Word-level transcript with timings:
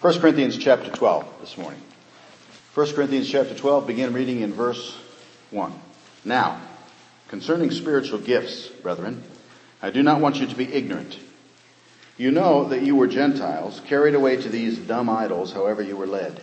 1 0.00 0.18
Corinthians 0.18 0.56
chapter 0.56 0.90
12 0.90 1.26
this 1.42 1.58
morning. 1.58 1.78
1 2.72 2.94
Corinthians 2.94 3.28
chapter 3.28 3.54
12, 3.54 3.86
begin 3.86 4.14
reading 4.14 4.40
in 4.40 4.50
verse 4.50 4.96
1. 5.50 5.78
Now, 6.24 6.58
concerning 7.28 7.70
spiritual 7.70 8.18
gifts, 8.18 8.68
brethren, 8.68 9.22
I 9.82 9.90
do 9.90 10.02
not 10.02 10.22
want 10.22 10.40
you 10.40 10.46
to 10.46 10.54
be 10.54 10.72
ignorant. 10.72 11.18
You 12.16 12.30
know 12.30 12.70
that 12.70 12.80
you 12.80 12.96
were 12.96 13.08
Gentiles, 13.08 13.82
carried 13.88 14.14
away 14.14 14.36
to 14.36 14.48
these 14.48 14.78
dumb 14.78 15.10
idols, 15.10 15.52
however 15.52 15.82
you 15.82 15.98
were 15.98 16.06
led. 16.06 16.40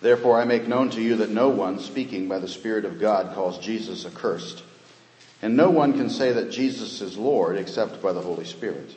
Therefore 0.00 0.40
I 0.40 0.44
make 0.44 0.66
known 0.66 0.90
to 0.90 1.00
you 1.00 1.14
that 1.18 1.30
no 1.30 1.50
one 1.50 1.78
speaking 1.78 2.26
by 2.26 2.40
the 2.40 2.48
Spirit 2.48 2.84
of 2.84 2.98
God 2.98 3.36
calls 3.36 3.60
Jesus 3.60 4.04
accursed. 4.04 4.64
And 5.42 5.56
no 5.56 5.70
one 5.70 5.92
can 5.92 6.10
say 6.10 6.32
that 6.32 6.50
Jesus 6.50 7.02
is 7.02 7.16
Lord 7.16 7.56
except 7.56 8.02
by 8.02 8.12
the 8.12 8.20
Holy 8.20 8.44
Spirit. 8.44 8.90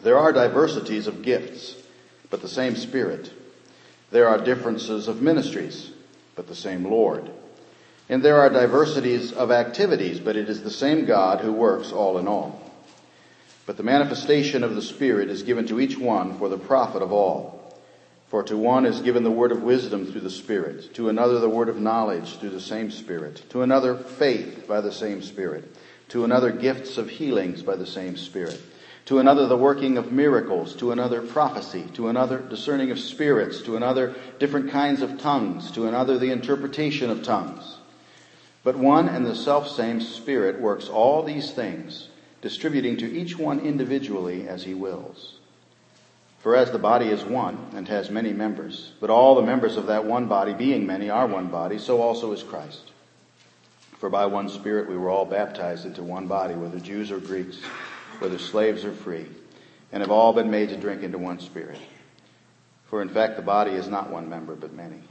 There 0.00 0.18
are 0.18 0.32
diversities 0.32 1.06
of 1.06 1.20
gifts, 1.20 1.74
but 2.30 2.40
the 2.40 2.48
same 2.48 2.76
Spirit. 2.76 3.32
There 4.10 4.28
are 4.28 4.42
differences 4.42 5.08
of 5.08 5.20
ministries, 5.20 5.90
but 6.36 6.48
the 6.48 6.54
same 6.54 6.84
Lord. 6.84 7.30
And 8.08 8.22
there 8.22 8.40
are 8.40 8.50
diversities 8.50 9.32
of 9.32 9.50
activities, 9.50 10.18
but 10.18 10.36
it 10.36 10.48
is 10.48 10.62
the 10.62 10.70
same 10.70 11.04
God 11.04 11.40
who 11.40 11.52
works 11.52 11.92
all 11.92 12.18
in 12.18 12.26
all. 12.26 12.60
But 13.66 13.76
the 13.76 13.82
manifestation 13.84 14.64
of 14.64 14.74
the 14.74 14.82
Spirit 14.82 15.30
is 15.30 15.44
given 15.44 15.66
to 15.68 15.78
each 15.78 15.96
one 15.96 16.38
for 16.38 16.48
the 16.48 16.58
profit 16.58 17.02
of 17.02 17.12
all. 17.12 17.60
For 18.28 18.42
to 18.44 18.56
one 18.56 18.86
is 18.86 19.00
given 19.00 19.22
the 19.22 19.30
word 19.30 19.52
of 19.52 19.62
wisdom 19.62 20.06
through 20.06 20.22
the 20.22 20.30
Spirit, 20.30 20.94
to 20.94 21.08
another 21.08 21.40
the 21.40 21.48
word 21.48 21.68
of 21.68 21.80
knowledge 21.80 22.38
through 22.38 22.50
the 22.50 22.60
same 22.60 22.90
Spirit, 22.90 23.42
to 23.50 23.62
another 23.62 23.96
faith 23.96 24.66
by 24.68 24.80
the 24.80 24.92
same 24.92 25.22
Spirit, 25.22 25.64
to 26.08 26.24
another 26.24 26.50
gifts 26.52 26.96
of 26.96 27.10
healings 27.10 27.62
by 27.62 27.76
the 27.76 27.86
same 27.86 28.16
Spirit, 28.16 28.60
to 29.06 29.18
another 29.18 29.46
the 29.46 29.56
working 29.56 29.98
of 29.98 30.12
miracles, 30.12 30.76
to 30.76 30.92
another 30.92 31.22
prophecy, 31.22 31.84
to 31.94 32.08
another 32.08 32.38
discerning 32.38 32.90
of 32.90 32.98
spirits, 32.98 33.62
to 33.62 33.76
another 33.76 34.14
different 34.38 34.70
kinds 34.70 35.02
of 35.02 35.18
tongues, 35.20 35.70
to 35.72 35.86
another 35.86 36.18
the 36.18 36.30
interpretation 36.30 37.10
of 37.10 37.22
tongues. 37.22 37.78
But 38.62 38.76
one 38.76 39.08
and 39.08 39.24
the 39.24 39.34
self 39.34 39.68
same 39.68 40.00
Spirit 40.00 40.60
works 40.60 40.88
all 40.88 41.22
these 41.22 41.50
things, 41.50 42.08
distributing 42.42 42.96
to 42.98 43.10
each 43.10 43.38
one 43.38 43.60
individually 43.60 44.46
as 44.46 44.64
he 44.64 44.74
wills. 44.74 45.38
For 46.40 46.56
as 46.56 46.70
the 46.70 46.78
body 46.78 47.08
is 47.08 47.22
one 47.22 47.70
and 47.74 47.86
has 47.88 48.10
many 48.10 48.32
members, 48.32 48.92
but 49.00 49.10
all 49.10 49.34
the 49.34 49.42
members 49.42 49.76
of 49.76 49.86
that 49.86 50.06
one 50.06 50.26
body 50.26 50.54
being 50.54 50.86
many 50.86 51.10
are 51.10 51.26
one 51.26 51.48
body, 51.48 51.78
so 51.78 52.00
also 52.00 52.32
is 52.32 52.42
Christ. 52.42 52.92
For 53.98 54.08
by 54.08 54.24
one 54.24 54.48
Spirit 54.48 54.88
we 54.88 54.96
were 54.96 55.10
all 55.10 55.26
baptized 55.26 55.84
into 55.84 56.02
one 56.02 56.26
body, 56.26 56.54
whether 56.54 56.80
Jews 56.80 57.10
or 57.10 57.18
Greeks, 57.18 57.58
whether 58.20 58.38
slaves 58.38 58.84
or 58.84 58.92
free, 58.92 59.26
and 59.92 60.02
have 60.02 60.10
all 60.10 60.32
been 60.32 60.50
made 60.50 60.68
to 60.68 60.76
drink 60.76 61.02
into 61.02 61.18
one 61.18 61.40
Spirit. 61.40 61.78
For 62.86 63.02
in 63.02 63.08
fact 63.08 63.36
the 63.36 63.42
body 63.42 63.72
is 63.72 63.88
not 63.88 64.10
one 64.10 64.28
member, 64.28 64.54
but 64.54 64.72
many. 64.72 65.02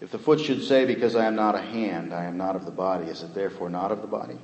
If 0.00 0.10
the 0.10 0.18
foot 0.18 0.40
should 0.40 0.62
say, 0.62 0.84
because 0.84 1.16
I 1.16 1.24
am 1.24 1.36
not 1.36 1.54
a 1.54 1.62
hand, 1.62 2.12
I 2.12 2.24
am 2.24 2.36
not 2.36 2.54
of 2.54 2.64
the 2.64 2.70
body, 2.70 3.06
is 3.06 3.22
it 3.22 3.34
therefore 3.34 3.70
not 3.70 3.92
of 3.92 4.02
the 4.02 4.06
body? 4.06 4.38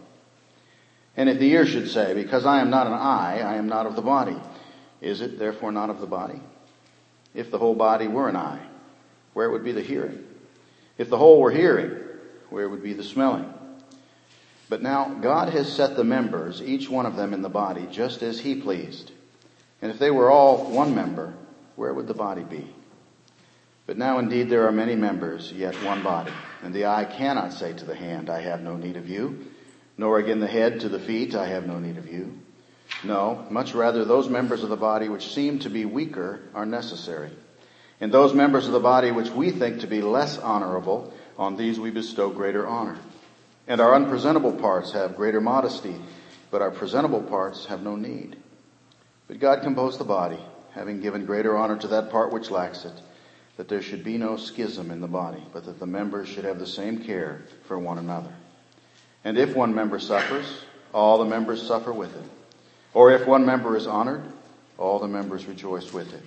And 1.16 1.28
if 1.28 1.38
the 1.38 1.50
ear 1.50 1.66
should 1.66 1.90
say, 1.90 2.14
because 2.14 2.46
I 2.46 2.60
am 2.60 2.70
not 2.70 2.86
an 2.86 2.94
eye, 2.94 3.40
I 3.40 3.56
am 3.56 3.68
not 3.68 3.86
of 3.86 3.96
the 3.96 4.02
body, 4.02 4.36
is 5.00 5.20
it 5.20 5.38
therefore 5.38 5.72
not 5.72 5.90
of 5.90 6.00
the 6.00 6.06
body? 6.06 6.40
If 7.34 7.50
the 7.50 7.58
whole 7.58 7.74
body 7.74 8.08
were 8.08 8.28
an 8.28 8.36
eye, 8.36 8.62
where 9.34 9.50
would 9.50 9.64
be 9.64 9.72
the 9.72 9.82
hearing? 9.82 10.24
If 10.96 11.10
the 11.10 11.18
whole 11.18 11.40
were 11.40 11.50
hearing, 11.50 11.98
where 12.48 12.68
would 12.68 12.82
be 12.82 12.94
the 12.94 13.04
smelling? 13.04 13.52
But 14.72 14.80
now 14.80 15.18
God 15.20 15.50
has 15.50 15.70
set 15.70 15.96
the 15.96 16.02
members, 16.02 16.62
each 16.62 16.88
one 16.88 17.04
of 17.04 17.14
them 17.14 17.34
in 17.34 17.42
the 17.42 17.50
body, 17.50 17.86
just 17.90 18.22
as 18.22 18.40
He 18.40 18.54
pleased. 18.54 19.10
And 19.82 19.92
if 19.92 19.98
they 19.98 20.10
were 20.10 20.30
all 20.30 20.70
one 20.72 20.94
member, 20.94 21.34
where 21.76 21.92
would 21.92 22.06
the 22.06 22.14
body 22.14 22.42
be? 22.42 22.74
But 23.84 23.98
now 23.98 24.18
indeed 24.18 24.48
there 24.48 24.66
are 24.66 24.72
many 24.72 24.96
members, 24.96 25.52
yet 25.52 25.74
one 25.84 26.02
body. 26.02 26.32
And 26.62 26.72
the 26.72 26.86
eye 26.86 27.04
cannot 27.04 27.52
say 27.52 27.74
to 27.74 27.84
the 27.84 27.94
hand, 27.94 28.30
I 28.30 28.40
have 28.40 28.62
no 28.62 28.78
need 28.78 28.96
of 28.96 29.10
you, 29.10 29.44
nor 29.98 30.18
again 30.18 30.40
the 30.40 30.46
head 30.46 30.80
to 30.80 30.88
the 30.88 30.98
feet, 30.98 31.34
I 31.34 31.48
have 31.48 31.66
no 31.66 31.78
need 31.78 31.98
of 31.98 32.10
you. 32.10 32.40
No, 33.04 33.44
much 33.50 33.74
rather 33.74 34.06
those 34.06 34.30
members 34.30 34.62
of 34.62 34.70
the 34.70 34.76
body 34.78 35.10
which 35.10 35.34
seem 35.34 35.58
to 35.58 35.68
be 35.68 35.84
weaker 35.84 36.40
are 36.54 36.64
necessary. 36.64 37.30
And 38.00 38.10
those 38.10 38.32
members 38.32 38.68
of 38.68 38.72
the 38.72 38.80
body 38.80 39.10
which 39.10 39.28
we 39.28 39.50
think 39.50 39.80
to 39.80 39.86
be 39.86 40.00
less 40.00 40.38
honorable, 40.38 41.12
on 41.36 41.58
these 41.58 41.78
we 41.78 41.90
bestow 41.90 42.30
greater 42.30 42.66
honor. 42.66 42.96
And 43.68 43.80
our 43.80 43.94
unpresentable 43.94 44.52
parts 44.52 44.92
have 44.92 45.16
greater 45.16 45.40
modesty, 45.40 45.94
but 46.50 46.62
our 46.62 46.70
presentable 46.70 47.22
parts 47.22 47.66
have 47.66 47.82
no 47.82 47.96
need. 47.96 48.36
But 49.28 49.38
God 49.38 49.62
composed 49.62 49.98
the 49.98 50.04
body, 50.04 50.38
having 50.72 51.00
given 51.00 51.26
greater 51.26 51.56
honor 51.56 51.76
to 51.78 51.88
that 51.88 52.10
part 52.10 52.32
which 52.32 52.50
lacks 52.50 52.84
it, 52.84 52.92
that 53.56 53.68
there 53.68 53.82
should 53.82 54.02
be 54.02 54.18
no 54.18 54.36
schism 54.36 54.90
in 54.90 55.00
the 55.00 55.06
body, 55.06 55.42
but 55.52 55.64
that 55.66 55.78
the 55.78 55.86
members 55.86 56.28
should 56.28 56.44
have 56.44 56.58
the 56.58 56.66
same 56.66 57.04
care 57.04 57.42
for 57.64 57.78
one 57.78 57.98
another. 57.98 58.32
And 59.24 59.38
if 59.38 59.54
one 59.54 59.74
member 59.74 60.00
suffers, 60.00 60.64
all 60.92 61.18
the 61.18 61.24
members 61.24 61.66
suffer 61.66 61.92
with 61.92 62.14
it. 62.16 62.24
Or 62.94 63.12
if 63.12 63.26
one 63.26 63.46
member 63.46 63.76
is 63.76 63.86
honored, 63.86 64.24
all 64.76 64.98
the 64.98 65.08
members 65.08 65.46
rejoice 65.46 65.92
with 65.92 66.12
it. 66.12 66.22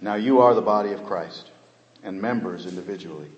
Now 0.00 0.16
you 0.16 0.40
are 0.40 0.54
the 0.54 0.60
body 0.60 0.92
of 0.92 1.04
Christ 1.06 1.48
and 2.02 2.20
members 2.20 2.66
individually. 2.66 3.30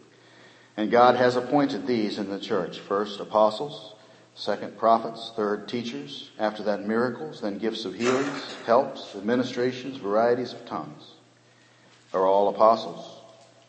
And 0.77 0.91
God 0.91 1.17
has 1.17 1.37
appointed 1.37 1.87
these 1.87 2.19
in 2.19 2.31
the 2.31 2.41
church. 2.41 2.81
First 2.81 3.21
apostles, 3.21 3.95
second 4.35 4.77
prophets, 4.77 5.33
third 5.37 5.69
teachers, 5.69 6.31
after 6.39 6.63
that 6.65 6.87
miracles, 6.87 7.41
then 7.41 7.59
gifts 7.59 7.85
of 7.85 7.95
healings, 7.95 8.57
helps, 8.67 9.15
administrations, 9.15 9.99
varieties 9.99 10.53
of 10.53 10.67
tongues. 10.67 11.05
Are 12.13 12.27
all 12.27 12.49
apostles? 12.49 13.21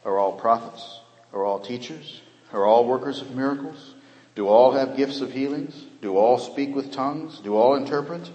Are 0.03 0.17
all 0.17 0.33
prophets? 0.33 0.99
Are 1.33 1.45
all 1.45 1.59
teachers? 1.59 2.21
Are 2.53 2.65
all 2.65 2.85
workers 2.85 3.21
of 3.21 3.35
miracles? 3.35 3.93
Do 4.35 4.47
all 4.47 4.73
have 4.73 4.97
gifts 4.97 5.21
of 5.21 5.31
healings? 5.31 5.85
Do 6.01 6.17
all 6.17 6.37
speak 6.39 6.75
with 6.75 6.91
tongues? 6.91 7.39
Do 7.39 7.55
all 7.55 7.75
interpret? 7.75 8.29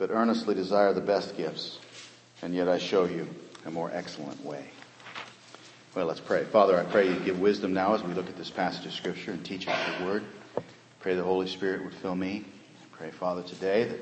but 0.00 0.10
earnestly 0.10 0.54
desire 0.54 0.94
the 0.94 1.00
best 1.02 1.36
gifts, 1.36 1.78
and 2.40 2.54
yet 2.54 2.70
I 2.70 2.78
show 2.78 3.04
you 3.04 3.28
a 3.66 3.70
more 3.70 3.90
excellent 3.92 4.42
way. 4.42 4.64
Well, 5.92 6.06
let's 6.06 6.20
pray. 6.20 6.44
Father, 6.44 6.78
I 6.78 6.84
pray 6.84 7.08
you 7.08 7.18
give 7.18 7.40
wisdom 7.40 7.74
now 7.74 7.94
as 7.94 8.02
we 8.04 8.14
look 8.14 8.28
at 8.28 8.36
this 8.36 8.48
passage 8.48 8.86
of 8.86 8.92
Scripture 8.92 9.32
and 9.32 9.44
teach 9.44 9.66
us 9.66 9.76
your 9.98 10.08
word. 10.08 10.24
Pray 11.00 11.16
the 11.16 11.24
Holy 11.24 11.48
Spirit 11.48 11.82
would 11.82 11.94
fill 11.94 12.14
me. 12.14 12.44
Pray, 12.92 13.10
Father, 13.10 13.42
today 13.42 13.88
that 13.88 13.98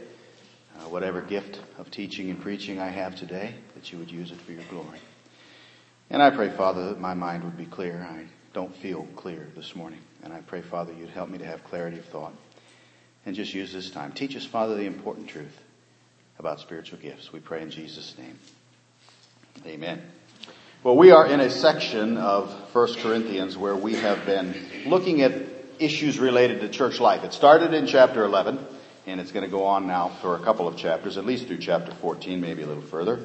uh, 0.78 0.90
whatever 0.90 1.22
gift 1.22 1.58
of 1.78 1.90
teaching 1.90 2.28
and 2.28 2.42
preaching 2.42 2.78
I 2.78 2.88
have 2.88 3.16
today, 3.16 3.54
that 3.74 3.90
you 3.90 3.98
would 3.98 4.10
use 4.10 4.32
it 4.32 4.38
for 4.42 4.52
your 4.52 4.64
glory. 4.68 4.98
And 6.10 6.22
I 6.22 6.28
pray, 6.28 6.50
Father, 6.50 6.90
that 6.90 7.00
my 7.00 7.14
mind 7.14 7.42
would 7.44 7.56
be 7.56 7.64
clear. 7.64 8.06
I 8.06 8.26
don't 8.52 8.76
feel 8.76 9.08
clear 9.16 9.48
this 9.56 9.74
morning. 9.74 10.00
And 10.22 10.30
I 10.34 10.40
pray, 10.42 10.60
Father, 10.60 10.92
you'd 10.92 11.08
help 11.08 11.30
me 11.30 11.38
to 11.38 11.46
have 11.46 11.64
clarity 11.64 11.98
of 11.98 12.04
thought. 12.04 12.34
And 13.24 13.34
just 13.34 13.54
use 13.54 13.72
this 13.72 13.90
time. 13.90 14.12
Teach 14.12 14.36
us, 14.36 14.44
Father, 14.44 14.74
the 14.74 14.84
important 14.84 15.28
truth 15.28 15.58
about 16.38 16.60
spiritual 16.60 16.98
gifts. 16.98 17.32
We 17.32 17.40
pray 17.40 17.62
in 17.62 17.70
Jesus' 17.70 18.14
name. 18.18 18.38
Amen. 19.66 20.02
Well, 20.84 20.96
we 20.96 21.10
are 21.10 21.26
in 21.26 21.40
a 21.40 21.50
section 21.50 22.16
of 22.18 22.52
1 22.72 22.94
Corinthians 23.02 23.58
where 23.58 23.74
we 23.74 23.96
have 23.96 24.24
been 24.24 24.54
looking 24.86 25.22
at 25.22 25.32
issues 25.80 26.20
related 26.20 26.60
to 26.60 26.68
church 26.68 27.00
life. 27.00 27.24
It 27.24 27.32
started 27.32 27.74
in 27.74 27.88
chapter 27.88 28.22
11, 28.22 28.64
and 29.04 29.20
it's 29.20 29.32
going 29.32 29.44
to 29.44 29.50
go 29.50 29.64
on 29.64 29.88
now 29.88 30.10
for 30.22 30.36
a 30.36 30.38
couple 30.38 30.68
of 30.68 30.76
chapters, 30.76 31.18
at 31.18 31.26
least 31.26 31.48
through 31.48 31.58
chapter 31.58 31.90
14, 31.90 32.40
maybe 32.40 32.62
a 32.62 32.66
little 32.68 32.84
further. 32.84 33.18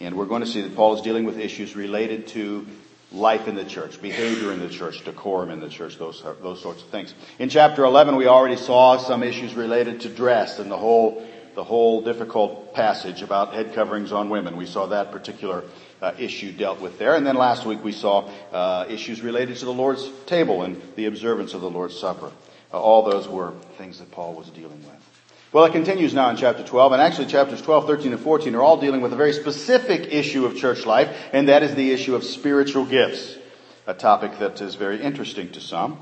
And 0.00 0.16
we're 0.16 0.24
going 0.24 0.40
to 0.40 0.48
see 0.48 0.62
that 0.62 0.74
Paul 0.74 0.94
is 0.96 1.02
dealing 1.02 1.26
with 1.26 1.38
issues 1.38 1.76
related 1.76 2.28
to 2.28 2.66
life 3.12 3.46
in 3.46 3.56
the 3.56 3.66
church, 3.66 4.00
behavior 4.00 4.50
in 4.50 4.58
the 4.58 4.70
church, 4.70 5.04
decorum 5.04 5.50
in 5.50 5.60
the 5.60 5.68
church, 5.68 5.98
those, 5.98 6.22
those 6.40 6.62
sorts 6.62 6.82
of 6.82 6.88
things. 6.88 7.12
In 7.38 7.50
chapter 7.50 7.84
11, 7.84 8.16
we 8.16 8.26
already 8.26 8.56
saw 8.56 8.96
some 8.96 9.22
issues 9.22 9.52
related 9.52 10.00
to 10.00 10.08
dress 10.08 10.58
and 10.58 10.70
the 10.70 10.78
whole 10.78 11.22
the 11.56 11.64
whole 11.64 12.02
difficult 12.02 12.74
passage 12.74 13.22
about 13.22 13.54
head 13.54 13.74
coverings 13.74 14.12
on 14.12 14.28
women. 14.28 14.58
We 14.58 14.66
saw 14.66 14.86
that 14.88 15.10
particular 15.10 15.64
uh, 16.02 16.12
issue 16.18 16.52
dealt 16.52 16.82
with 16.82 16.98
there. 16.98 17.14
And 17.14 17.26
then 17.26 17.34
last 17.34 17.64
week 17.64 17.82
we 17.82 17.92
saw 17.92 18.30
uh, 18.52 18.84
issues 18.90 19.22
related 19.22 19.56
to 19.56 19.64
the 19.64 19.72
Lord's 19.72 20.06
table 20.26 20.62
and 20.62 20.80
the 20.96 21.06
observance 21.06 21.54
of 21.54 21.62
the 21.62 21.70
Lord's 21.70 21.98
Supper. 21.98 22.30
Uh, 22.72 22.78
all 22.78 23.10
those 23.10 23.26
were 23.26 23.54
things 23.78 24.00
that 24.00 24.10
Paul 24.10 24.34
was 24.34 24.50
dealing 24.50 24.84
with. 24.84 25.02
Well, 25.50 25.64
it 25.64 25.72
continues 25.72 26.12
now 26.12 26.28
in 26.28 26.36
chapter 26.36 26.62
12, 26.62 26.92
and 26.92 27.00
actually 27.00 27.28
chapters 27.28 27.62
12, 27.62 27.86
13, 27.86 28.12
and 28.12 28.20
14 28.20 28.54
are 28.54 28.62
all 28.62 28.78
dealing 28.78 29.00
with 29.00 29.14
a 29.14 29.16
very 29.16 29.32
specific 29.32 30.12
issue 30.12 30.44
of 30.44 30.56
church 30.56 30.84
life, 30.84 31.08
and 31.32 31.48
that 31.48 31.62
is 31.62 31.74
the 31.74 31.92
issue 31.92 32.14
of 32.14 32.24
spiritual 32.24 32.84
gifts, 32.84 33.38
a 33.86 33.94
topic 33.94 34.38
that 34.40 34.60
is 34.60 34.74
very 34.74 35.00
interesting 35.00 35.50
to 35.52 35.60
some. 35.62 35.98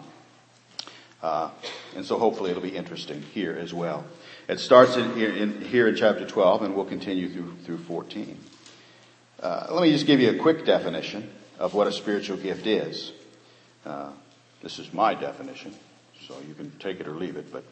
Uh, 1.22 1.50
and 1.94 2.04
so 2.04 2.18
hopefully 2.18 2.50
it'll 2.50 2.62
be 2.62 2.76
interesting 2.76 3.22
here 3.32 3.56
as 3.56 3.72
well. 3.72 4.04
It 4.48 4.60
starts 4.60 4.96
in, 4.96 5.18
in, 5.18 5.60
here 5.62 5.88
in 5.88 5.96
chapter 5.96 6.26
12 6.26 6.62
and 6.62 6.74
will 6.74 6.84
continue 6.84 7.30
through, 7.30 7.56
through 7.64 7.78
14. 7.78 8.38
Uh, 9.40 9.66
let 9.70 9.82
me 9.82 9.90
just 9.92 10.06
give 10.06 10.20
you 10.20 10.30
a 10.30 10.38
quick 10.38 10.64
definition 10.64 11.30
of 11.58 11.74
what 11.74 11.86
a 11.86 11.92
spiritual 11.92 12.36
gift 12.36 12.66
is. 12.66 13.12
Uh, 13.84 14.10
this 14.62 14.78
is 14.78 14.92
my 14.92 15.14
definition, 15.14 15.74
so 16.26 16.36
you 16.46 16.54
can 16.54 16.70
take 16.78 17.00
it 17.00 17.06
or 17.06 17.12
leave 17.12 17.36
it, 17.36 17.52
but 17.52 17.64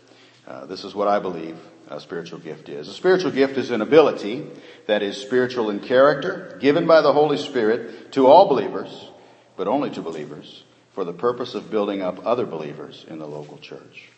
Uh, 0.46 0.66
this 0.66 0.82
is 0.82 0.94
what 0.94 1.06
I 1.06 1.20
believe 1.20 1.56
a 1.88 2.00
spiritual 2.00 2.40
gift 2.40 2.69
is. 2.69 2.88
A 2.88 2.92
spiritual 2.92 3.30
gift 3.30 3.56
is 3.58 3.70
an 3.70 3.80
ability 3.80 4.44
that 4.86 5.02
is 5.02 5.16
spiritual 5.16 5.70
in 5.70 5.78
character, 5.80 6.58
given 6.60 6.86
by 6.86 7.00
the 7.00 7.12
Holy 7.12 7.36
Spirit 7.36 8.12
to 8.12 8.26
all 8.26 8.48
believers, 8.48 9.08
but 9.56 9.69
only 9.69 9.90
to 9.90 10.02
believers, 10.02 10.64
for 10.94 11.04
the 11.04 11.12
purpose 11.12 11.54
of 11.54 11.70
building 11.70 12.02
up 12.02 12.26
other 12.26 12.44
believers 12.44 13.06
in 13.08 13.19
the 13.19 13.26
local 13.26 13.58
church. 13.58 14.08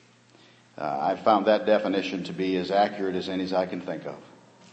Uh, 0.76 0.98
I 1.00 1.16
found 1.16 1.46
that 1.46 1.66
definition 1.66 2.24
to 2.24 2.32
be 2.32 2.56
as 2.56 2.70
accurate 2.70 3.14
as 3.14 3.28
any 3.28 3.44
as 3.44 3.52
I 3.52 3.66
can 3.66 3.80
think 3.80 4.06
of. 4.06 4.16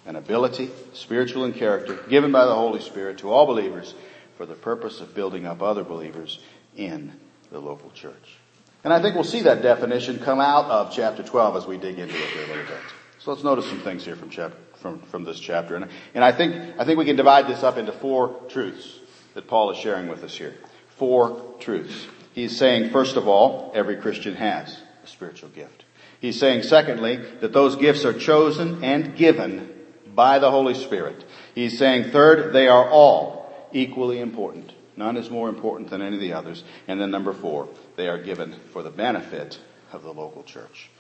An 0.05 0.15
ability, 0.15 0.71
spiritual 0.93 1.45
in 1.45 1.53
character, 1.53 1.99
given 2.09 2.31
by 2.31 2.45
the 2.45 2.55
Holy 2.55 2.81
Spirit 2.81 3.19
to 3.19 3.31
all 3.31 3.45
believers 3.45 3.93
for 4.37 4.45
the 4.45 4.55
purpose 4.55 4.99
of 4.99 5.13
building 5.13 5.45
up 5.45 5.61
other 5.61 5.83
believers 5.83 6.39
in 6.75 7.13
the 7.51 7.59
local 7.59 7.91
church. 7.91 8.37
And 8.83 8.91
I 8.91 9.01
think 9.01 9.13
we'll 9.13 9.23
see 9.23 9.43
that 9.43 9.61
definition 9.61 10.17
come 10.17 10.39
out 10.39 10.65
of 10.65 10.91
chapter 10.91 11.21
12 11.21 11.55
as 11.55 11.67
we 11.67 11.77
dig 11.77 11.99
into 11.99 12.15
it 12.15 12.29
here 12.29 12.45
a 12.45 12.47
little 12.47 12.65
bit. 12.65 12.81
So 13.19 13.31
let's 13.31 13.43
notice 13.43 13.67
some 13.67 13.81
things 13.81 14.03
here 14.03 14.15
from, 14.15 14.31
chapter, 14.31 14.57
from, 14.81 14.99
from 15.03 15.23
this 15.23 15.39
chapter. 15.39 15.75
And, 15.75 15.87
and 16.15 16.23
I, 16.23 16.31
think, 16.31 16.55
I 16.79 16.85
think 16.85 16.97
we 16.97 17.05
can 17.05 17.15
divide 17.15 17.47
this 17.47 17.61
up 17.61 17.77
into 17.77 17.91
four 17.91 18.41
truths 18.49 18.99
that 19.35 19.47
Paul 19.47 19.69
is 19.69 19.77
sharing 19.77 20.07
with 20.07 20.23
us 20.23 20.35
here. 20.35 20.55
Four 20.97 21.55
truths. 21.59 22.07
He's 22.33 22.57
saying, 22.57 22.89
first 22.89 23.17
of 23.17 23.27
all, 23.27 23.71
every 23.75 23.97
Christian 23.97 24.35
has 24.35 24.75
a 25.03 25.07
spiritual 25.07 25.49
gift. 25.49 25.80
He's 26.21 26.39
saying, 26.39 26.63
secondly, 26.63 27.17
that 27.41 27.51
those 27.51 27.75
gifts 27.75 28.05
are 28.05 28.13
chosen 28.13 28.83
and 28.83 29.17
given 29.17 29.69
by 30.13 30.37
the 30.37 30.51
Holy 30.51 30.75
Spirit. 30.75 31.25
He's 31.55 31.79
saying, 31.79 32.11
third, 32.11 32.53
they 32.53 32.67
are 32.67 32.87
all 32.87 33.51
equally 33.73 34.19
important. 34.19 34.71
None 34.95 35.17
is 35.17 35.31
more 35.31 35.49
important 35.49 35.89
than 35.89 36.03
any 36.03 36.15
of 36.15 36.21
the 36.21 36.33
others. 36.33 36.63
And 36.87 37.01
then 37.01 37.09
number 37.09 37.33
four, 37.33 37.69
they 37.95 38.07
are 38.07 38.21
given 38.21 38.53
for 38.71 38.83
the 38.83 38.91
benefit 38.91 39.59
of 39.91 40.03
the 40.03 40.13
local 40.13 40.43
church. 40.43 40.91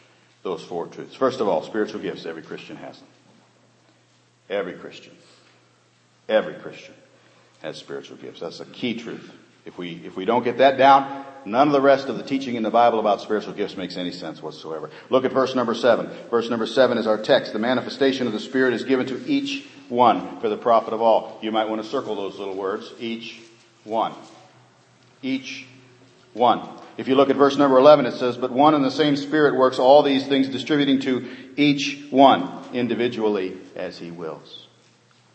Those 0.41 0.63
four 0.63 0.87
truths. 0.87 1.15
First 1.15 1.39
of 1.39 1.47
all, 1.47 1.61
spiritual 1.61 2.01
gifts. 2.01 2.25
Every 2.25 2.41
Christian 2.41 2.77
has 2.77 2.97
them. 2.97 3.07
Every 4.49 4.73
Christian. 4.73 5.13
Every 6.27 6.55
Christian 6.55 6.95
has 7.61 7.77
spiritual 7.77 8.17
gifts. 8.17 8.39
That's 8.39 8.59
a 8.59 8.65
key 8.65 8.95
truth. 8.95 9.31
If 9.65 9.77
we, 9.77 10.01
if 10.03 10.15
we 10.15 10.25
don't 10.25 10.43
get 10.43 10.57
that 10.57 10.79
down, 10.79 11.25
none 11.45 11.67
of 11.67 11.73
the 11.73 11.81
rest 11.81 12.07
of 12.07 12.17
the 12.17 12.23
teaching 12.23 12.55
in 12.55 12.63
the 12.63 12.69
Bible 12.69 12.99
about 12.99 13.21
spiritual 13.21 13.53
gifts 13.53 13.77
makes 13.77 13.97
any 13.97 14.11
sense 14.11 14.41
whatsoever. 14.41 14.89
Look 15.09 15.25
at 15.25 15.31
verse 15.31 15.55
number 15.55 15.75
seven. 15.75 16.09
Verse 16.29 16.49
number 16.49 16.65
seven 16.65 16.97
is 16.97 17.07
our 17.07 17.17
text. 17.17 17.53
The 17.53 17.59
manifestation 17.59 18.27
of 18.27 18.33
the 18.33 18.39
Spirit 18.39 18.73
is 18.73 18.83
given 18.83 19.07
to 19.07 19.25
each 19.27 19.67
one 19.89 20.39
for 20.39 20.49
the 20.49 20.57
profit 20.57 20.93
of 20.93 21.01
all. 21.01 21.39
You 21.41 21.51
might 21.51 21.69
want 21.69 21.83
to 21.83 21.87
circle 21.87 22.15
those 22.15 22.39
little 22.39 22.55
words. 22.55 22.91
Each 22.99 23.41
one. 23.83 24.13
Each 25.21 25.65
one. 26.33 26.67
If 26.97 27.07
you 27.07 27.15
look 27.15 27.29
at 27.29 27.35
verse 27.35 27.57
number 27.57 27.77
11, 27.77 28.05
it 28.05 28.13
says, 28.13 28.37
But 28.37 28.51
one 28.51 28.73
and 28.73 28.83
the 28.83 28.91
same 28.91 29.15
Spirit 29.15 29.55
works 29.55 29.79
all 29.79 30.03
these 30.03 30.27
things, 30.27 30.49
distributing 30.49 30.99
to 31.01 31.29
each 31.55 32.05
one 32.09 32.63
individually 32.73 33.57
as 33.75 33.97
he 33.97 34.11
wills. 34.11 34.60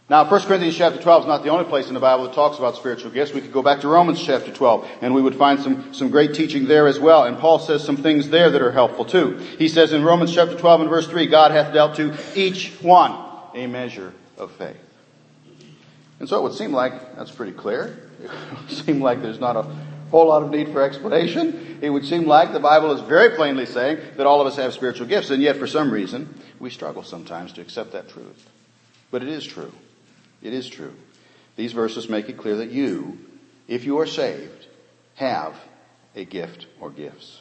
Now, 0.08 0.30
1 0.30 0.42
Corinthians 0.42 0.76
chapter 0.76 1.02
12 1.02 1.24
is 1.24 1.26
not 1.26 1.42
the 1.42 1.48
only 1.48 1.64
place 1.64 1.88
in 1.88 1.94
the 1.94 2.00
Bible 2.00 2.24
that 2.24 2.32
talks 2.32 2.58
about 2.58 2.76
spiritual 2.76 3.10
gifts. 3.10 3.32
We 3.32 3.40
could 3.40 3.52
go 3.52 3.62
back 3.62 3.80
to 3.80 3.88
Romans 3.88 4.22
chapter 4.22 4.52
12 4.52 4.88
and 5.00 5.12
we 5.12 5.20
would 5.20 5.34
find 5.34 5.58
some, 5.58 5.92
some 5.92 6.10
great 6.10 6.32
teaching 6.32 6.66
there 6.66 6.86
as 6.86 7.00
well. 7.00 7.24
And 7.24 7.36
Paul 7.38 7.58
says 7.58 7.82
some 7.82 7.96
things 7.96 8.30
there 8.30 8.48
that 8.50 8.62
are 8.62 8.70
helpful 8.70 9.04
too. 9.04 9.36
He 9.58 9.66
says 9.66 9.92
in 9.92 10.04
Romans 10.04 10.32
chapter 10.32 10.56
12 10.56 10.82
and 10.82 10.90
verse 10.90 11.08
3, 11.08 11.26
God 11.26 11.50
hath 11.50 11.74
dealt 11.74 11.96
to 11.96 12.14
each 12.36 12.70
one 12.80 13.18
a 13.54 13.66
measure 13.66 14.12
of 14.38 14.52
faith. 14.52 14.76
And 16.20 16.28
so 16.28 16.38
it 16.38 16.42
would 16.44 16.54
seem 16.54 16.72
like 16.72 17.16
that's 17.16 17.32
pretty 17.32 17.52
clear. 17.52 18.08
It 18.22 18.30
would 18.30 18.70
seem 18.84 19.00
like 19.00 19.22
there's 19.22 19.40
not 19.40 19.56
a 19.56 19.66
whole 20.12 20.28
lot 20.28 20.44
of 20.44 20.50
need 20.50 20.68
for 20.68 20.82
explanation. 20.82 21.78
It 21.82 21.90
would 21.90 22.04
seem 22.04 22.26
like 22.26 22.52
the 22.52 22.60
Bible 22.60 22.92
is 22.92 23.00
very 23.00 23.30
plainly 23.30 23.66
saying 23.66 23.98
that 24.16 24.24
all 24.24 24.40
of 24.40 24.46
us 24.46 24.56
have 24.56 24.72
spiritual 24.72 25.08
gifts, 25.08 25.30
and 25.30 25.42
yet 25.42 25.56
for 25.56 25.66
some 25.66 25.90
reason 25.90 26.32
we 26.60 26.70
struggle 26.70 27.02
sometimes 27.02 27.52
to 27.54 27.60
accept 27.60 27.90
that 27.90 28.08
truth. 28.08 28.48
But 29.10 29.22
it 29.22 29.28
is 29.28 29.44
true. 29.44 29.72
It 30.46 30.54
is 30.54 30.68
true. 30.68 30.94
These 31.56 31.72
verses 31.72 32.08
make 32.08 32.28
it 32.28 32.38
clear 32.38 32.56
that 32.58 32.70
you, 32.70 33.18
if 33.66 33.84
you 33.84 33.98
are 33.98 34.06
saved, 34.06 34.66
have 35.16 35.56
a 36.14 36.24
gift 36.24 36.66
or 36.80 36.90
gifts. 36.90 37.40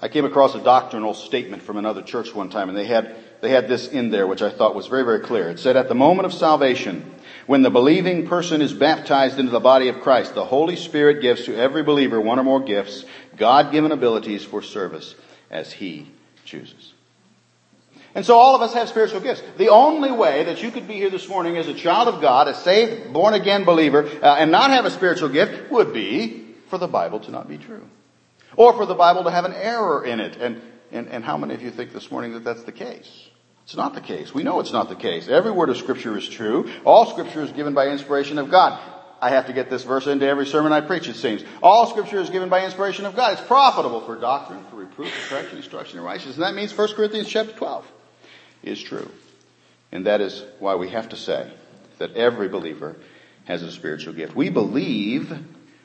I 0.00 0.08
came 0.08 0.24
across 0.24 0.54
a 0.54 0.64
doctrinal 0.64 1.12
statement 1.12 1.62
from 1.62 1.76
another 1.76 2.00
church 2.00 2.34
one 2.34 2.48
time 2.48 2.70
and 2.70 2.78
they 2.78 2.86
had, 2.86 3.16
they 3.42 3.50
had 3.50 3.68
this 3.68 3.86
in 3.86 4.10
there 4.10 4.26
which 4.26 4.40
I 4.40 4.50
thought 4.50 4.74
was 4.74 4.86
very, 4.86 5.04
very 5.04 5.20
clear. 5.20 5.50
It 5.50 5.58
said, 5.58 5.76
at 5.76 5.88
the 5.88 5.94
moment 5.94 6.24
of 6.24 6.32
salvation, 6.32 7.14
when 7.46 7.60
the 7.60 7.70
believing 7.70 8.26
person 8.26 8.62
is 8.62 8.72
baptized 8.72 9.38
into 9.38 9.52
the 9.52 9.60
body 9.60 9.88
of 9.88 10.00
Christ, 10.00 10.34
the 10.34 10.46
Holy 10.46 10.76
Spirit 10.76 11.20
gives 11.20 11.44
to 11.44 11.56
every 11.56 11.82
believer 11.82 12.20
one 12.20 12.38
or 12.38 12.44
more 12.44 12.60
gifts, 12.60 13.04
God-given 13.36 13.92
abilities 13.92 14.44
for 14.44 14.62
service 14.62 15.14
as 15.50 15.70
He 15.70 16.10
chooses. 16.46 16.94
And 18.14 18.26
so 18.26 18.36
all 18.36 18.54
of 18.54 18.60
us 18.60 18.74
have 18.74 18.88
spiritual 18.88 19.20
gifts. 19.20 19.42
The 19.56 19.70
only 19.70 20.12
way 20.12 20.44
that 20.44 20.62
you 20.62 20.70
could 20.70 20.86
be 20.86 20.94
here 20.94 21.08
this 21.08 21.28
morning 21.28 21.56
as 21.56 21.68
a 21.68 21.74
child 21.74 22.08
of 22.08 22.20
God, 22.20 22.46
a 22.46 22.54
saved, 22.54 23.12
born 23.12 23.32
again 23.32 23.64
believer, 23.64 24.04
uh, 24.04 24.36
and 24.36 24.50
not 24.50 24.70
have 24.70 24.84
a 24.84 24.90
spiritual 24.90 25.30
gift 25.30 25.70
would 25.70 25.94
be 25.94 26.54
for 26.68 26.76
the 26.76 26.88
Bible 26.88 27.20
to 27.20 27.30
not 27.30 27.48
be 27.48 27.56
true. 27.56 27.82
Or 28.54 28.74
for 28.74 28.84
the 28.84 28.94
Bible 28.94 29.24
to 29.24 29.30
have 29.30 29.46
an 29.46 29.54
error 29.54 30.04
in 30.04 30.20
it. 30.20 30.36
And, 30.36 30.60
and, 30.90 31.08
and 31.08 31.24
how 31.24 31.38
many 31.38 31.54
of 31.54 31.62
you 31.62 31.70
think 31.70 31.94
this 31.94 32.10
morning 32.10 32.34
that 32.34 32.44
that's 32.44 32.64
the 32.64 32.72
case? 32.72 33.28
It's 33.64 33.76
not 33.76 33.94
the 33.94 34.02
case. 34.02 34.34
We 34.34 34.42
know 34.42 34.60
it's 34.60 34.72
not 34.72 34.90
the 34.90 34.96
case. 34.96 35.28
Every 35.28 35.50
word 35.50 35.70
of 35.70 35.78
scripture 35.78 36.16
is 36.18 36.28
true. 36.28 36.70
All 36.84 37.06
scripture 37.06 37.42
is 37.42 37.52
given 37.52 37.72
by 37.72 37.88
inspiration 37.88 38.36
of 38.36 38.50
God. 38.50 38.78
I 39.22 39.30
have 39.30 39.46
to 39.46 39.54
get 39.54 39.70
this 39.70 39.84
verse 39.84 40.06
into 40.06 40.26
every 40.26 40.46
sermon 40.46 40.72
I 40.72 40.80
preach, 40.80 41.08
it 41.08 41.14
seems. 41.14 41.44
All 41.62 41.86
scripture 41.86 42.18
is 42.18 42.28
given 42.28 42.48
by 42.48 42.64
inspiration 42.64 43.06
of 43.06 43.14
God. 43.14 43.34
It's 43.34 43.46
profitable 43.46 44.00
for 44.00 44.16
doctrine, 44.16 44.64
for 44.68 44.76
reproof, 44.76 45.10
for 45.14 45.36
correction, 45.36 45.58
instruction, 45.58 45.98
and 45.98 46.04
righteousness. 46.04 46.36
And 46.36 46.44
that 46.44 46.54
means 46.54 46.76
1 46.76 46.94
Corinthians 46.94 47.28
chapter 47.28 47.52
12 47.52 47.86
is 48.62 48.82
true. 48.82 49.10
And 49.90 50.06
that 50.06 50.20
is 50.20 50.44
why 50.58 50.76
we 50.76 50.88
have 50.88 51.10
to 51.10 51.16
say 51.16 51.50
that 51.98 52.14
every 52.14 52.48
believer 52.48 52.96
has 53.44 53.62
a 53.62 53.70
spiritual 53.70 54.14
gift. 54.14 54.34
We 54.34 54.48
believe 54.48 55.32